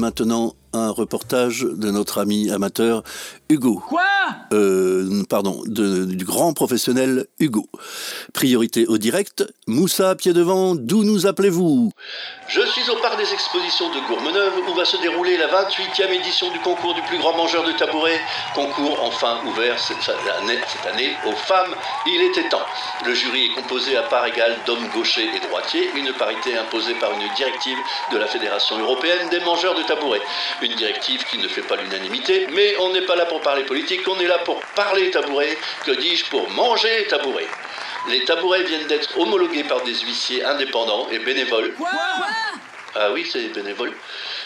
maintenant, 0.00 0.54
un 0.72 0.90
reportage 0.90 1.60
de 1.60 1.90
notre 1.90 2.18
ami 2.18 2.50
amateur 2.50 3.04
Hugo. 3.48 3.80
Quoi? 3.86 4.00
Euh, 4.52 5.22
Pardon, 5.28 5.62
du 5.66 6.24
grand 6.24 6.52
professionnel 6.52 7.26
Hugo. 7.38 7.66
Priorité 8.32 8.86
au 8.86 8.98
direct. 8.98 9.44
Moussa, 9.66 10.14
pied 10.16 10.32
devant, 10.32 10.74
d'où 10.74 11.04
nous 11.04 11.26
appelez-vous? 11.26 11.92
Je 12.48 12.60
suis 12.62 12.90
au 12.90 12.96
parc 12.96 13.16
des 13.16 13.32
expositions 13.32 13.94
de 13.94 14.00
Gourmeneuve 14.08 14.54
où 14.68 14.74
va 14.74 14.84
se 14.84 14.96
dérouler 14.96 15.36
la 15.36 15.46
28e 15.46 16.10
édition 16.12 16.50
du 16.50 16.58
concours 16.58 16.94
du 16.94 17.02
plus 17.02 17.18
grand 17.18 17.36
mangeur 17.36 17.64
de 17.64 17.72
tabourets. 17.72 18.20
Concours 18.54 18.98
enfin 19.04 19.38
ouvert 19.46 19.78
cette 19.78 19.98
année, 20.08 20.58
cette 20.66 20.92
année 20.92 21.16
aux 21.26 21.36
femmes. 21.36 21.74
Il 22.06 22.22
était 22.22 22.48
temps. 22.48 22.66
Le 23.06 23.14
jury 23.14 23.46
est 23.46 23.54
composé 23.54 23.96
à 23.96 24.02
part 24.02 24.26
égale 24.26 24.56
d'hommes 24.66 24.88
gauchers 24.92 25.28
et 25.32 25.46
droitiers, 25.46 25.90
une 25.94 26.12
parité 26.14 26.56
imposée 26.56 26.94
par 26.94 27.12
une 27.12 27.32
directive 27.34 27.78
de 28.12 28.18
la 28.18 28.26
Fédération 28.26 28.76
européenne 28.78 29.28
des 29.30 29.40
mangeurs 29.40 29.76
de 29.76 29.82
tabourets. 29.84 30.22
Une 30.62 30.74
directive 30.74 31.24
qui 31.30 31.38
ne 31.38 31.46
fait 31.46 31.62
pas 31.62 31.76
l'unanimité, 31.76 32.48
mais 32.52 32.74
on 32.80 32.92
n'est 32.92 33.06
pas 33.06 33.14
là 33.14 33.26
pour 33.26 33.40
parler 33.42 33.62
politique, 33.62 34.00
on 34.08 34.18
est 34.18 34.26
là 34.26 34.38
pour 34.44 34.60
parler 34.74 35.10
tabouret, 35.10 35.56
que 35.84 35.92
dis-je, 35.92 36.24
pour 36.26 36.48
manger 36.50 37.06
tabouret. 37.08 37.46
Les 38.08 38.24
tabourets 38.24 38.62
viennent 38.62 38.86
d'être 38.86 39.18
homologués 39.18 39.64
par 39.64 39.82
des 39.82 39.94
huissiers 39.94 40.44
indépendants 40.44 41.08
et 41.10 41.18
bénévoles. 41.18 41.74
Ah 42.94 43.10
oui, 43.12 43.28
c'est 43.30 43.48
bénévole. 43.54 43.92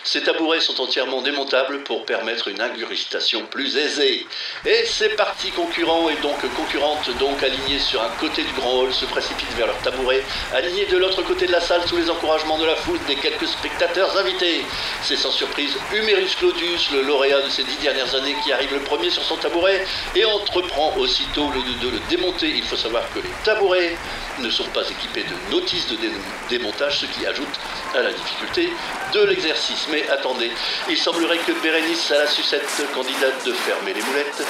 Ces 0.06 0.22
tabourets 0.22 0.60
sont 0.60 0.82
entièrement 0.82 1.22
démontables 1.22 1.82
pour 1.82 2.04
permettre 2.04 2.48
une 2.48 2.60
ingurgitation 2.60 3.46
plus 3.46 3.78
aisée. 3.78 4.26
Et 4.66 4.84
ces 4.84 5.08
parties 5.08 5.50
concurrents 5.50 6.10
et 6.10 6.16
donc 6.16 6.38
concurrentes, 6.54 7.08
donc 7.18 7.42
alignées 7.42 7.78
sur 7.78 8.02
un 8.02 8.10
côté 8.20 8.42
du 8.42 8.52
grand 8.52 8.80
hall, 8.80 8.92
se 8.92 9.06
précipitent 9.06 9.54
vers 9.56 9.66
leurs 9.66 9.80
tabourets, 9.80 10.22
alignés 10.52 10.84
de 10.84 10.98
l'autre 10.98 11.22
côté 11.22 11.46
de 11.46 11.52
la 11.52 11.60
salle 11.60 11.80
sous 11.88 11.96
les 11.96 12.10
encouragements 12.10 12.58
de 12.58 12.66
la 12.66 12.76
foule 12.76 12.98
des 13.08 13.16
quelques 13.16 13.48
spectateurs 13.48 14.14
invités. 14.18 14.60
C'est 15.02 15.16
sans 15.16 15.30
surprise 15.30 15.74
Humerus 15.94 16.34
Claudius, 16.36 16.90
le 16.90 17.00
lauréat 17.00 17.40
de 17.40 17.48
ces 17.48 17.64
dix 17.64 17.78
dernières 17.78 18.14
années, 18.14 18.36
qui 18.44 18.52
arrive 18.52 18.74
le 18.74 18.80
premier 18.80 19.08
sur 19.08 19.22
son 19.22 19.36
tabouret 19.36 19.86
et 20.14 20.26
entreprend 20.26 20.94
aussitôt 20.98 21.50
de 21.82 21.88
le 21.88 21.98
démonter. 22.10 22.48
Il 22.48 22.64
faut 22.64 22.76
savoir 22.76 23.04
que 23.14 23.20
les 23.20 23.32
tabourets 23.42 23.96
ne 24.40 24.50
sont 24.50 24.64
pas 24.74 24.82
équipés 24.88 25.24
de 25.24 25.54
notices 25.54 25.86
de 25.88 25.96
dé- 25.96 26.10
démontage, 26.48 26.98
ce 27.00 27.06
qui 27.06 27.26
ajoute 27.26 27.48
à 27.94 28.02
la 28.02 28.12
difficulté 28.12 28.72
de 29.12 29.22
l'exercice. 29.24 29.86
Mais 29.90 30.08
attendez, 30.10 30.50
il 30.88 30.98
semblerait 30.98 31.38
que 31.38 31.52
Bérénice 31.62 32.10
à 32.10 32.18
la 32.18 32.26
sucette, 32.26 32.68
candidate 32.94 33.44
de 33.46 33.52
fermer 33.52 33.92
les 33.94 34.02
moulettes, 34.02 34.42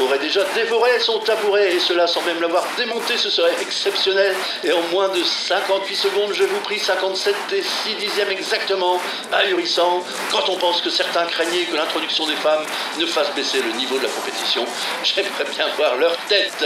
aurait 0.00 0.18
déjà 0.18 0.42
dévoré 0.54 0.98
son 1.00 1.18
tabouret, 1.20 1.74
et 1.74 1.80
cela 1.80 2.06
sans 2.06 2.22
même 2.22 2.40
l'avoir 2.40 2.64
démonté, 2.76 3.16
ce 3.16 3.30
serait 3.30 3.54
exceptionnel. 3.60 4.34
Et 4.64 4.72
en 4.72 4.82
moins 4.92 5.08
de 5.08 5.22
58 5.22 5.94
secondes, 5.96 6.32
je 6.32 6.44
vous 6.44 6.60
prie, 6.60 6.78
57 6.78 7.34
et 7.52 7.62
6 7.62 7.94
dixièmes 7.96 8.30
exactement, 8.30 9.00
ahurissant, 9.32 10.04
quand 10.30 10.48
on 10.48 10.56
pense 10.56 10.80
que 10.80 10.90
certains 10.90 11.24
craignaient 11.26 11.64
que 11.64 11.76
l'introduction 11.76 12.26
des 12.26 12.36
femmes 12.36 12.64
ne 12.98 13.06
fasse 13.06 13.32
baisser 13.34 13.60
le 13.60 13.72
niveau 13.72 13.98
de 13.98 14.04
la 14.04 14.08
compétition. 14.08 14.64
J'aimerais 15.04 15.44
bien 15.54 15.66
voir 15.76 15.96
leur 15.96 16.16
tête. 16.28 16.64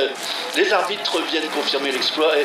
Les 0.57 0.73
arbitres 0.73 1.21
viennent 1.31 1.49
confirmer 1.49 1.91
l'exploit 1.93 2.37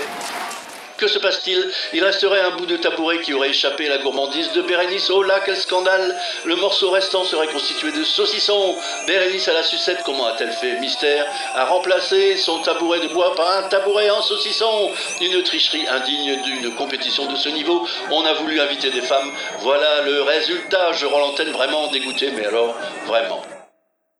que 1.02 1.08
se 1.08 1.18
passe-t-il 1.18 1.68
Il 1.93 2.04
resterait 2.04 2.41
un 2.41 2.52
bout 2.52 2.68
de 2.68 2.78
tabouret 2.78 3.20
qui 3.22 3.34
aurait 3.34 3.49
échappé 3.49 3.88
à 3.88 3.89
la 3.89 3.97
gourmandise 3.97 4.52
de 4.52 4.62
Bérénice. 4.62 5.10
Oh 5.10 5.24
là, 5.24 5.41
quel 5.43 5.58
scandale 5.58 6.16
Le 6.45 6.56
morceau 6.56 6.91
restant 6.91 7.24
serait 7.26 7.47
constitué 7.47 7.91
de 7.91 8.04
saucisson. 8.04 8.76
Bérénice 9.08 9.47
à 9.47 9.54
la 9.54 9.64
sucette, 9.64 10.04
comment 10.06 10.28
a-t-elle 10.28 10.52
fait 10.52 10.80
Mystère 10.80 11.26
a 11.56 11.66
remplacé 11.66 12.38
son 12.38 12.60
tabouret 12.60 12.99
de 12.99 13.08
bois 13.08 13.34
par 13.36 13.49
un 13.58 13.64
tabouret 13.64 14.12
en 14.12 14.22
saucisson. 14.22 14.91
Une 15.22 15.41
tricherie 15.41 15.88
indigne 15.88 16.39
d'une 16.43 16.76
compétition 16.76 17.30
de 17.32 17.36
ce 17.36 17.49
niveau. 17.49 17.88
On 18.12 18.24
a 18.24 18.34
voulu 18.34 18.62
inviter 18.62 18.91
des 18.91 19.02
femmes. 19.02 19.32
Voilà 19.62 20.02
le 20.02 20.22
résultat. 20.22 20.91
Je 20.93 21.08
rends 21.08 21.20
l'antenne 21.20 21.49
vraiment 21.49 21.88
dégoûté, 21.88 22.32
mais 22.38 22.45
alors, 22.45 22.76
vraiment. 23.08 23.41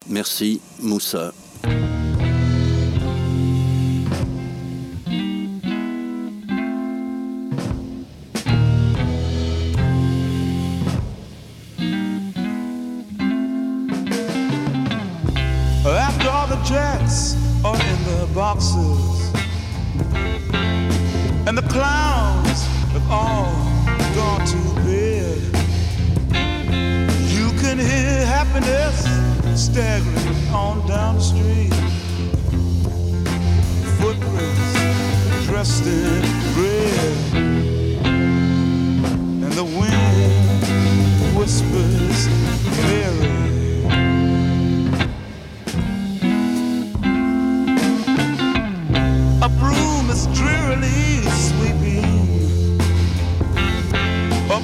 Merci, 0.08 0.60
Moussa. 0.80 1.32
All 23.12 23.52
gone 24.16 24.46
to 24.46 24.58
bed, 24.86 25.38
you 27.28 27.52
can 27.60 27.78
hear 27.78 28.26
happiness 28.26 29.06
staggering 29.62 30.48
on 30.54 30.88
down 30.88 31.16
the 31.16 31.22
street. 31.22 31.74
Footprints 34.00 35.46
dressed 35.46 35.86
in 35.86 36.22
red, 36.56 37.18
and 39.44 39.54
the 39.54 39.66
wind 39.66 41.36
whispers 41.36 42.30
Mary. 42.88 43.28
A 49.42 49.50
broom 49.60 50.10
is 50.10 50.28
drearily 50.28 51.11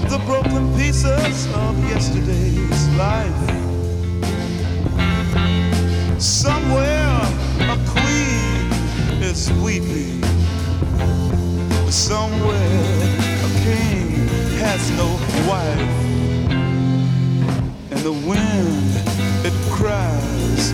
up 0.04 0.10
the 0.10 0.18
broken 0.26 0.76
pieces 0.76 1.48
of 1.54 1.90
yesterday's 1.90 2.88
life. 2.98 3.32
Somewhere 6.20 7.22
a 7.60 7.78
queen 7.88 9.22
is 9.22 9.52
weeping. 9.64 10.24
Somewhere 11.90 12.58
a 13.46 13.52
king 13.64 14.28
has 14.60 14.90
no 14.92 15.08
wife. 15.48 15.96
And 17.92 18.00
the 18.00 18.14
wind, 18.14 18.92
it 19.46 19.54
cries 19.72 20.72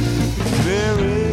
very 0.66 1.33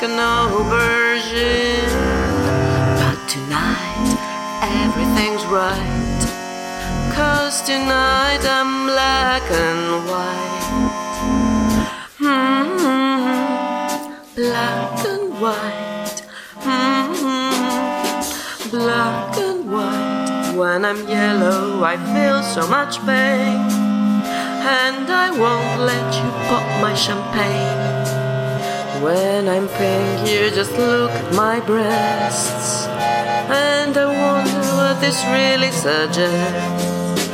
like 0.00 0.10
an 0.10 0.18
aubergine. 0.18 1.88
But 3.00 3.18
tonight 3.28 4.16
everything's 4.84 5.44
right. 5.46 6.20
Cause 7.12 7.62
tonight 7.62 8.44
I'm 8.44 8.86
black 8.86 9.42
and 9.50 10.06
white. 10.08 10.66
hmm 12.18 12.76
Black 14.36 15.04
and 15.04 15.40
white. 15.40 16.22
hmm 16.62 17.50
Black 18.70 19.36
and 19.38 19.72
white. 19.72 20.52
When 20.54 20.84
I'm 20.84 21.08
yellow, 21.08 21.82
I 21.82 21.96
feel 22.14 22.42
so 22.44 22.68
much 22.68 23.00
pain. 23.00 23.58
And 24.78 25.10
I 25.10 25.30
won't 25.30 25.80
let 25.80 26.14
you 26.22 26.30
pop 26.46 26.66
my 26.82 26.94
champagne. 26.94 28.07
When 29.02 29.48
I'm 29.48 29.68
pink, 29.68 30.28
you 30.28 30.50
just 30.50 30.72
look 30.72 31.12
at 31.12 31.32
my 31.32 31.60
breasts. 31.60 32.86
And 33.48 33.96
I 33.96 34.06
wonder 34.06 34.58
what 34.74 35.00
this 35.00 35.22
really 35.26 35.70
suggests. 35.70 37.28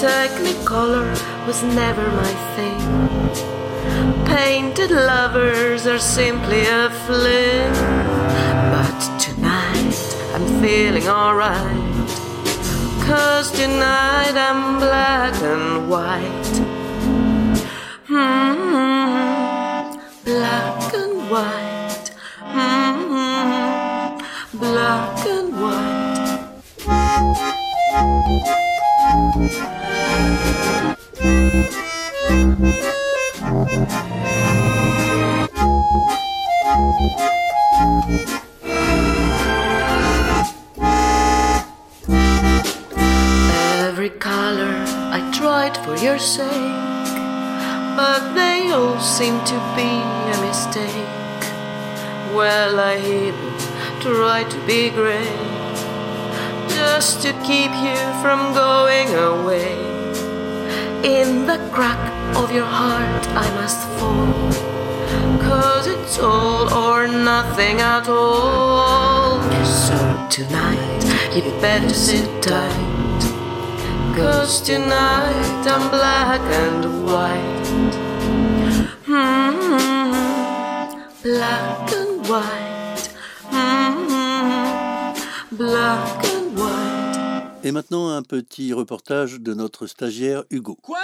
Technicolor 0.00 1.10
was 1.44 1.64
never 1.64 2.06
my 2.22 2.34
thing. 2.54 2.78
Painted 4.26 4.92
lovers 4.92 5.88
are 5.88 5.98
simply 5.98 6.62
a 6.66 6.88
fling. 7.04 7.72
But 8.74 8.98
tonight 9.18 9.98
I'm 10.34 10.46
feeling 10.62 11.08
alright. 11.08 12.08
Cause 13.08 13.50
tonight 13.50 14.36
I'm 14.36 14.78
black 14.78 15.34
and 15.42 15.90
white. 15.90 16.56
hmm 18.06 18.57
white. 21.30 22.10
hmm 22.38 23.18
Black 24.58 25.26
and 25.26 25.52
white. 25.60 26.38
Every 43.86 44.10
color 44.10 44.74
I 45.16 45.30
tried 45.34 45.76
for 45.76 45.96
your 45.96 46.18
sake, 46.18 46.48
but 47.96 48.34
they 48.34 48.70
all 48.72 48.98
seem 49.00 49.44
to 49.44 49.58
be 49.76 50.17
mistake. 50.58 51.42
Well, 52.34 52.80
I 52.80 52.96
even 52.98 53.52
try 54.00 54.42
to 54.54 54.58
be 54.66 54.90
great, 54.90 55.46
just 56.76 57.22
to 57.22 57.30
keep 57.48 57.72
you 57.86 58.00
from 58.22 58.40
going 58.64 59.08
away. 59.32 59.74
In 61.16 61.46
the 61.46 61.58
crack 61.72 62.04
of 62.36 62.50
your 62.52 62.70
heart, 62.80 63.24
I 63.44 63.46
must 63.60 63.82
fall. 63.98 64.34
Cause 65.48 65.86
it's 65.86 66.18
all 66.18 66.66
or 66.74 67.06
nothing 67.06 67.76
at 67.80 68.08
all. 68.08 69.40
So 69.64 69.96
tonight, 70.28 71.02
you'd 71.34 71.60
better 71.60 71.94
sit 71.94 72.28
tight. 72.42 73.22
Cause 74.16 74.60
tonight 74.60 75.62
I'm 75.74 75.84
black 75.90 76.42
and 76.64 76.82
white. 77.06 77.66
hmm 79.06 79.47
Black 81.28 81.92
and 81.92 82.26
white. 82.26 83.10
hmm 83.52 85.12
Black 85.52 86.24
and 86.24 86.56
white. 86.56 87.44
Et 87.64 87.70
maintenant, 87.70 88.08
un 88.08 88.22
petit 88.22 88.72
reportage 88.72 89.38
de 89.38 89.52
notre 89.52 89.86
stagiaire 89.86 90.44
Hugo. 90.50 90.78
Quoi? 90.80 90.96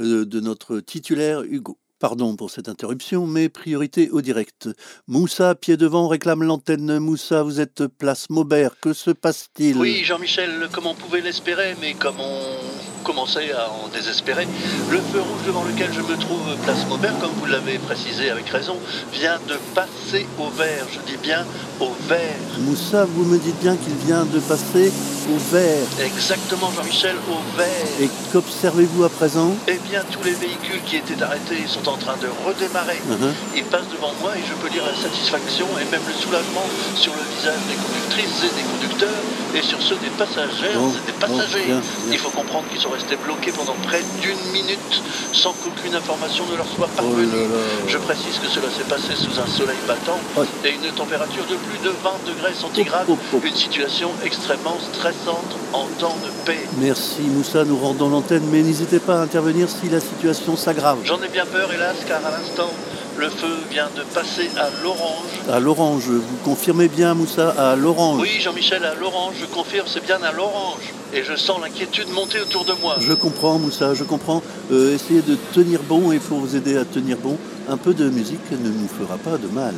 Euh, 0.00 0.24
De 0.24 0.40
notre 0.40 0.80
titulaire 0.80 1.42
Hugo. 1.42 1.78
Pardon 2.00 2.34
pour 2.34 2.50
cette 2.50 2.68
interruption, 2.68 3.28
mais 3.28 3.48
priorité 3.48 4.10
au 4.10 4.20
direct. 4.20 4.68
Moussa, 5.06 5.54
pied 5.54 5.76
devant, 5.76 6.08
réclame 6.08 6.42
l'antenne. 6.42 6.98
Moussa, 6.98 7.44
vous 7.44 7.60
êtes 7.60 7.86
place 7.86 8.30
Maubert. 8.30 8.80
Que 8.80 8.92
se 8.92 9.12
passe-t-il? 9.12 9.76
Oui, 9.76 10.02
Jean-Michel, 10.02 10.68
comme 10.72 10.88
on 10.88 10.94
pouvait 10.96 11.20
l'espérer, 11.20 11.76
mais 11.80 11.94
comme 11.94 12.18
on 12.18 12.56
commençait 13.02 13.52
à 13.52 13.68
en 13.70 13.88
désespérer, 13.88 14.46
le 14.90 14.98
feu 14.98 15.20
rouge 15.20 15.42
devant 15.46 15.64
lequel 15.64 15.90
je 15.92 16.00
me 16.00 16.16
trouve, 16.16 16.56
place 16.64 16.86
Maubert, 16.88 17.18
comme 17.20 17.32
vous 17.40 17.46
l'avez 17.46 17.78
précisé 17.78 18.30
avec 18.30 18.48
raison, 18.48 18.76
vient 19.12 19.38
de 19.48 19.54
passer 19.74 20.26
au 20.38 20.48
vert. 20.50 20.86
Je 20.92 20.98
dis 21.10 21.18
bien 21.18 21.44
au 21.80 21.90
vert. 22.08 22.36
Moussa, 22.60 23.04
vous 23.04 23.24
me 23.24 23.38
dites 23.38 23.58
bien 23.60 23.76
qu'il 23.76 23.94
vient 24.06 24.24
de 24.24 24.38
passer 24.40 24.92
au 25.32 25.38
vert. 25.54 25.86
Exactement, 26.00 26.70
Jean-Michel, 26.76 27.16
au 27.30 27.56
vert. 27.58 27.66
Et 28.00 28.08
qu'observez-vous 28.32 29.04
à 29.04 29.08
présent? 29.08 29.52
Eh 29.68 29.78
bien, 29.88 30.02
tous 30.10 30.22
les 30.24 30.32
véhicules 30.34 30.82
qui 30.86 30.96
étaient 30.96 31.20
arrêtés 31.22 31.62
sont 31.66 31.88
en 31.88 31.96
train 31.96 32.16
de 32.20 32.28
redémarrer. 32.46 33.00
Mhm. 33.06 33.32
Ils 33.56 33.64
passent 33.64 33.88
devant 33.92 34.12
moi 34.20 34.32
et 34.36 34.42
je 34.46 34.54
peux 34.54 34.72
lire 34.72 34.84
la 34.86 34.94
satisfaction 34.94 35.66
et 35.80 35.84
même 35.90 36.02
le 36.06 36.14
soulagement 36.14 36.66
sur 36.96 37.12
le 37.14 37.22
visage 37.36 37.60
des 37.68 37.76
conductrices 37.76 38.44
et 38.44 38.54
des 38.56 38.62
conducteurs 38.62 39.22
et 39.54 39.62
sur 39.62 39.80
ceux 39.82 39.96
des 39.96 40.10
passagères 40.18 40.78
Bon, 40.78 40.90
et 40.90 41.06
des 41.06 41.12
bon, 41.12 41.26
passagers. 41.26 41.66
bien, 41.66 41.80
bien. 41.80 42.12
Il 42.12 42.18
faut 42.18 42.30
comprendre 42.30 42.64
qu'ils 42.70 42.80
sont 42.80 42.91
restés 42.92 43.16
bloqués 43.16 43.52
pendant 43.52 43.74
près 43.82 44.02
d'une 44.20 44.52
minute 44.52 45.02
sans 45.32 45.52
qu'aucune 45.52 45.94
information 45.94 46.44
ne 46.50 46.56
leur 46.56 46.66
soit 46.66 46.88
parvenue. 46.88 47.28
Oh 47.32 47.36
là 47.36 47.42
là. 47.42 47.88
Je 47.88 47.98
précise 47.98 48.38
que 48.38 48.48
cela 48.48 48.68
s'est 48.70 48.88
passé 48.88 49.14
sous 49.16 49.40
un 49.40 49.46
soleil 49.46 49.78
battant 49.86 50.20
et 50.64 50.70
une 50.70 50.92
température 50.94 51.44
de 51.44 51.56
plus 51.56 51.78
de 51.78 51.90
20 51.90 52.10
degrés 52.26 52.54
centigrades. 52.54 53.08
Une 53.42 53.54
situation 53.54 54.10
extrêmement 54.24 54.78
stressante 54.92 55.56
en 55.72 55.86
temps 55.98 56.16
de 56.24 56.30
paix. 56.46 56.66
Merci 56.78 57.22
Moussa, 57.22 57.64
nous 57.64 57.78
rendons 57.78 58.08
l'antenne, 58.08 58.44
mais 58.50 58.62
n'hésitez 58.62 58.98
pas 58.98 59.20
à 59.20 59.22
intervenir 59.22 59.68
si 59.68 59.88
la 59.88 60.00
situation 60.00 60.56
s'aggrave. 60.56 60.98
J'en 61.04 61.20
ai 61.22 61.28
bien 61.28 61.46
peur, 61.46 61.72
hélas, 61.72 61.96
car 62.06 62.24
à 62.24 62.30
l'instant, 62.30 62.70
le 63.18 63.28
feu 63.28 63.56
vient 63.70 63.88
de 63.96 64.02
passer 64.14 64.48
à 64.56 64.68
l'orange. 64.82 65.26
À 65.50 65.60
l'orange, 65.60 66.04
vous 66.08 66.36
confirmez 66.44 66.88
bien 66.88 67.14
Moussa, 67.14 67.50
à 67.50 67.76
l'orange. 67.76 68.20
Oui, 68.20 68.40
Jean-Michel, 68.40 68.84
à 68.84 68.94
l'orange, 68.94 69.34
je 69.40 69.46
confirme, 69.46 69.86
c'est 69.86 70.04
bien 70.04 70.22
à 70.22 70.32
l'orange. 70.32 70.92
Et 71.14 71.22
je 71.22 71.36
sens 71.36 71.60
l'inquiétude 71.60 72.08
monter 72.08 72.40
autour 72.40 72.64
de 72.64 72.72
moi. 72.80 72.96
Je 73.00 73.12
comprends 73.12 73.58
Moussa, 73.58 73.94
je 73.94 74.04
comprends. 74.04 74.42
Euh, 74.70 74.94
essayez 74.94 75.22
de 75.22 75.36
tenir 75.52 75.80
bon 75.82 76.12
et 76.12 76.18
pour 76.18 76.38
vous 76.38 76.56
aider 76.56 76.76
à 76.76 76.84
tenir 76.84 77.18
bon, 77.18 77.36
un 77.68 77.76
peu 77.76 77.92
de 77.92 78.08
musique 78.08 78.50
ne 78.50 78.68
nous 78.68 78.88
fera 78.88 79.18
pas 79.18 79.36
de 79.36 79.48
mal. 79.48 79.74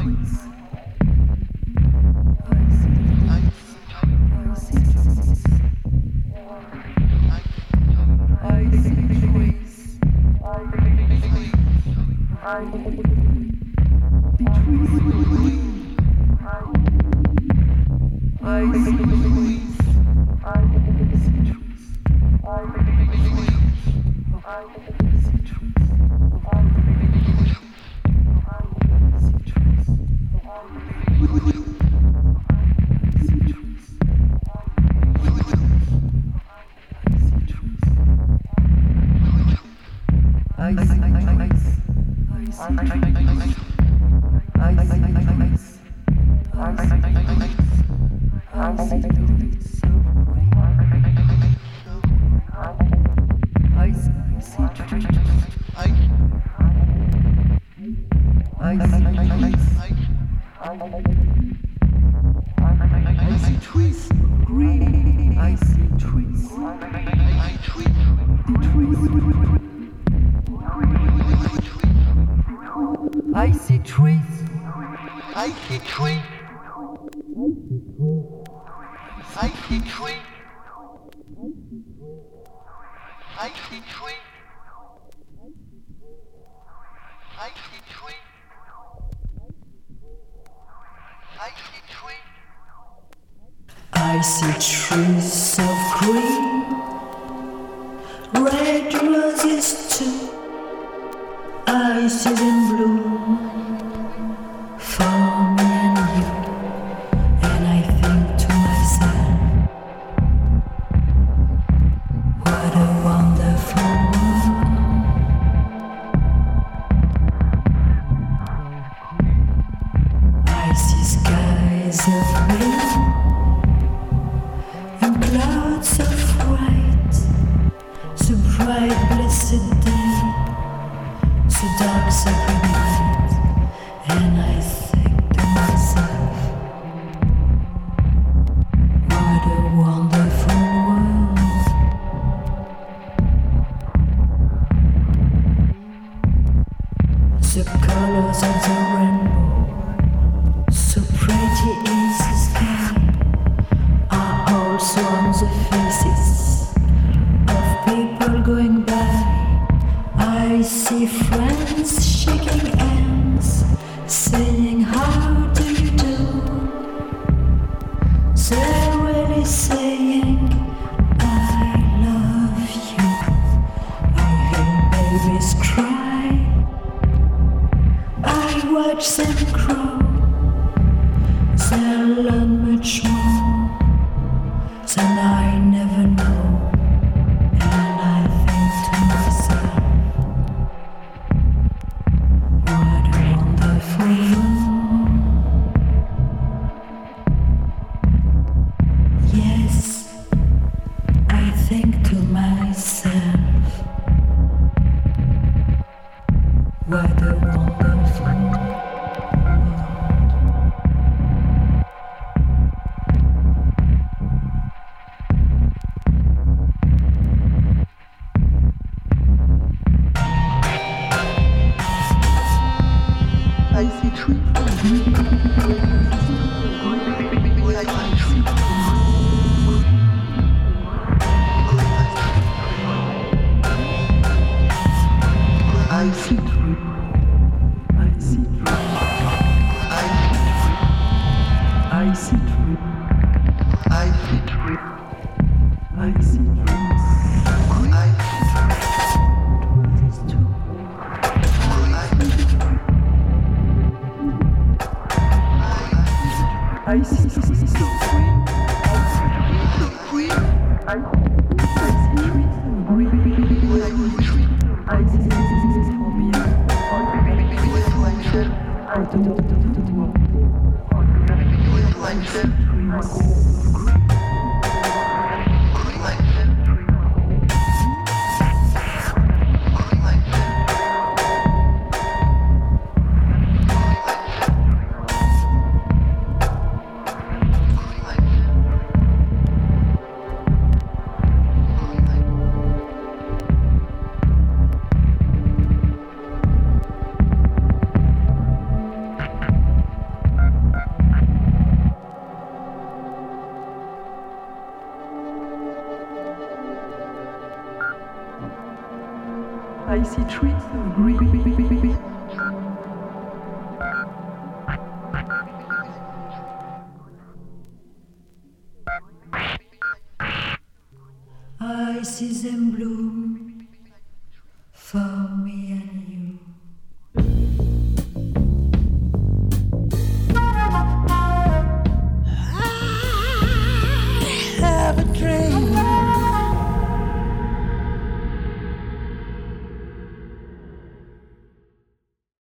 I 0.00 0.59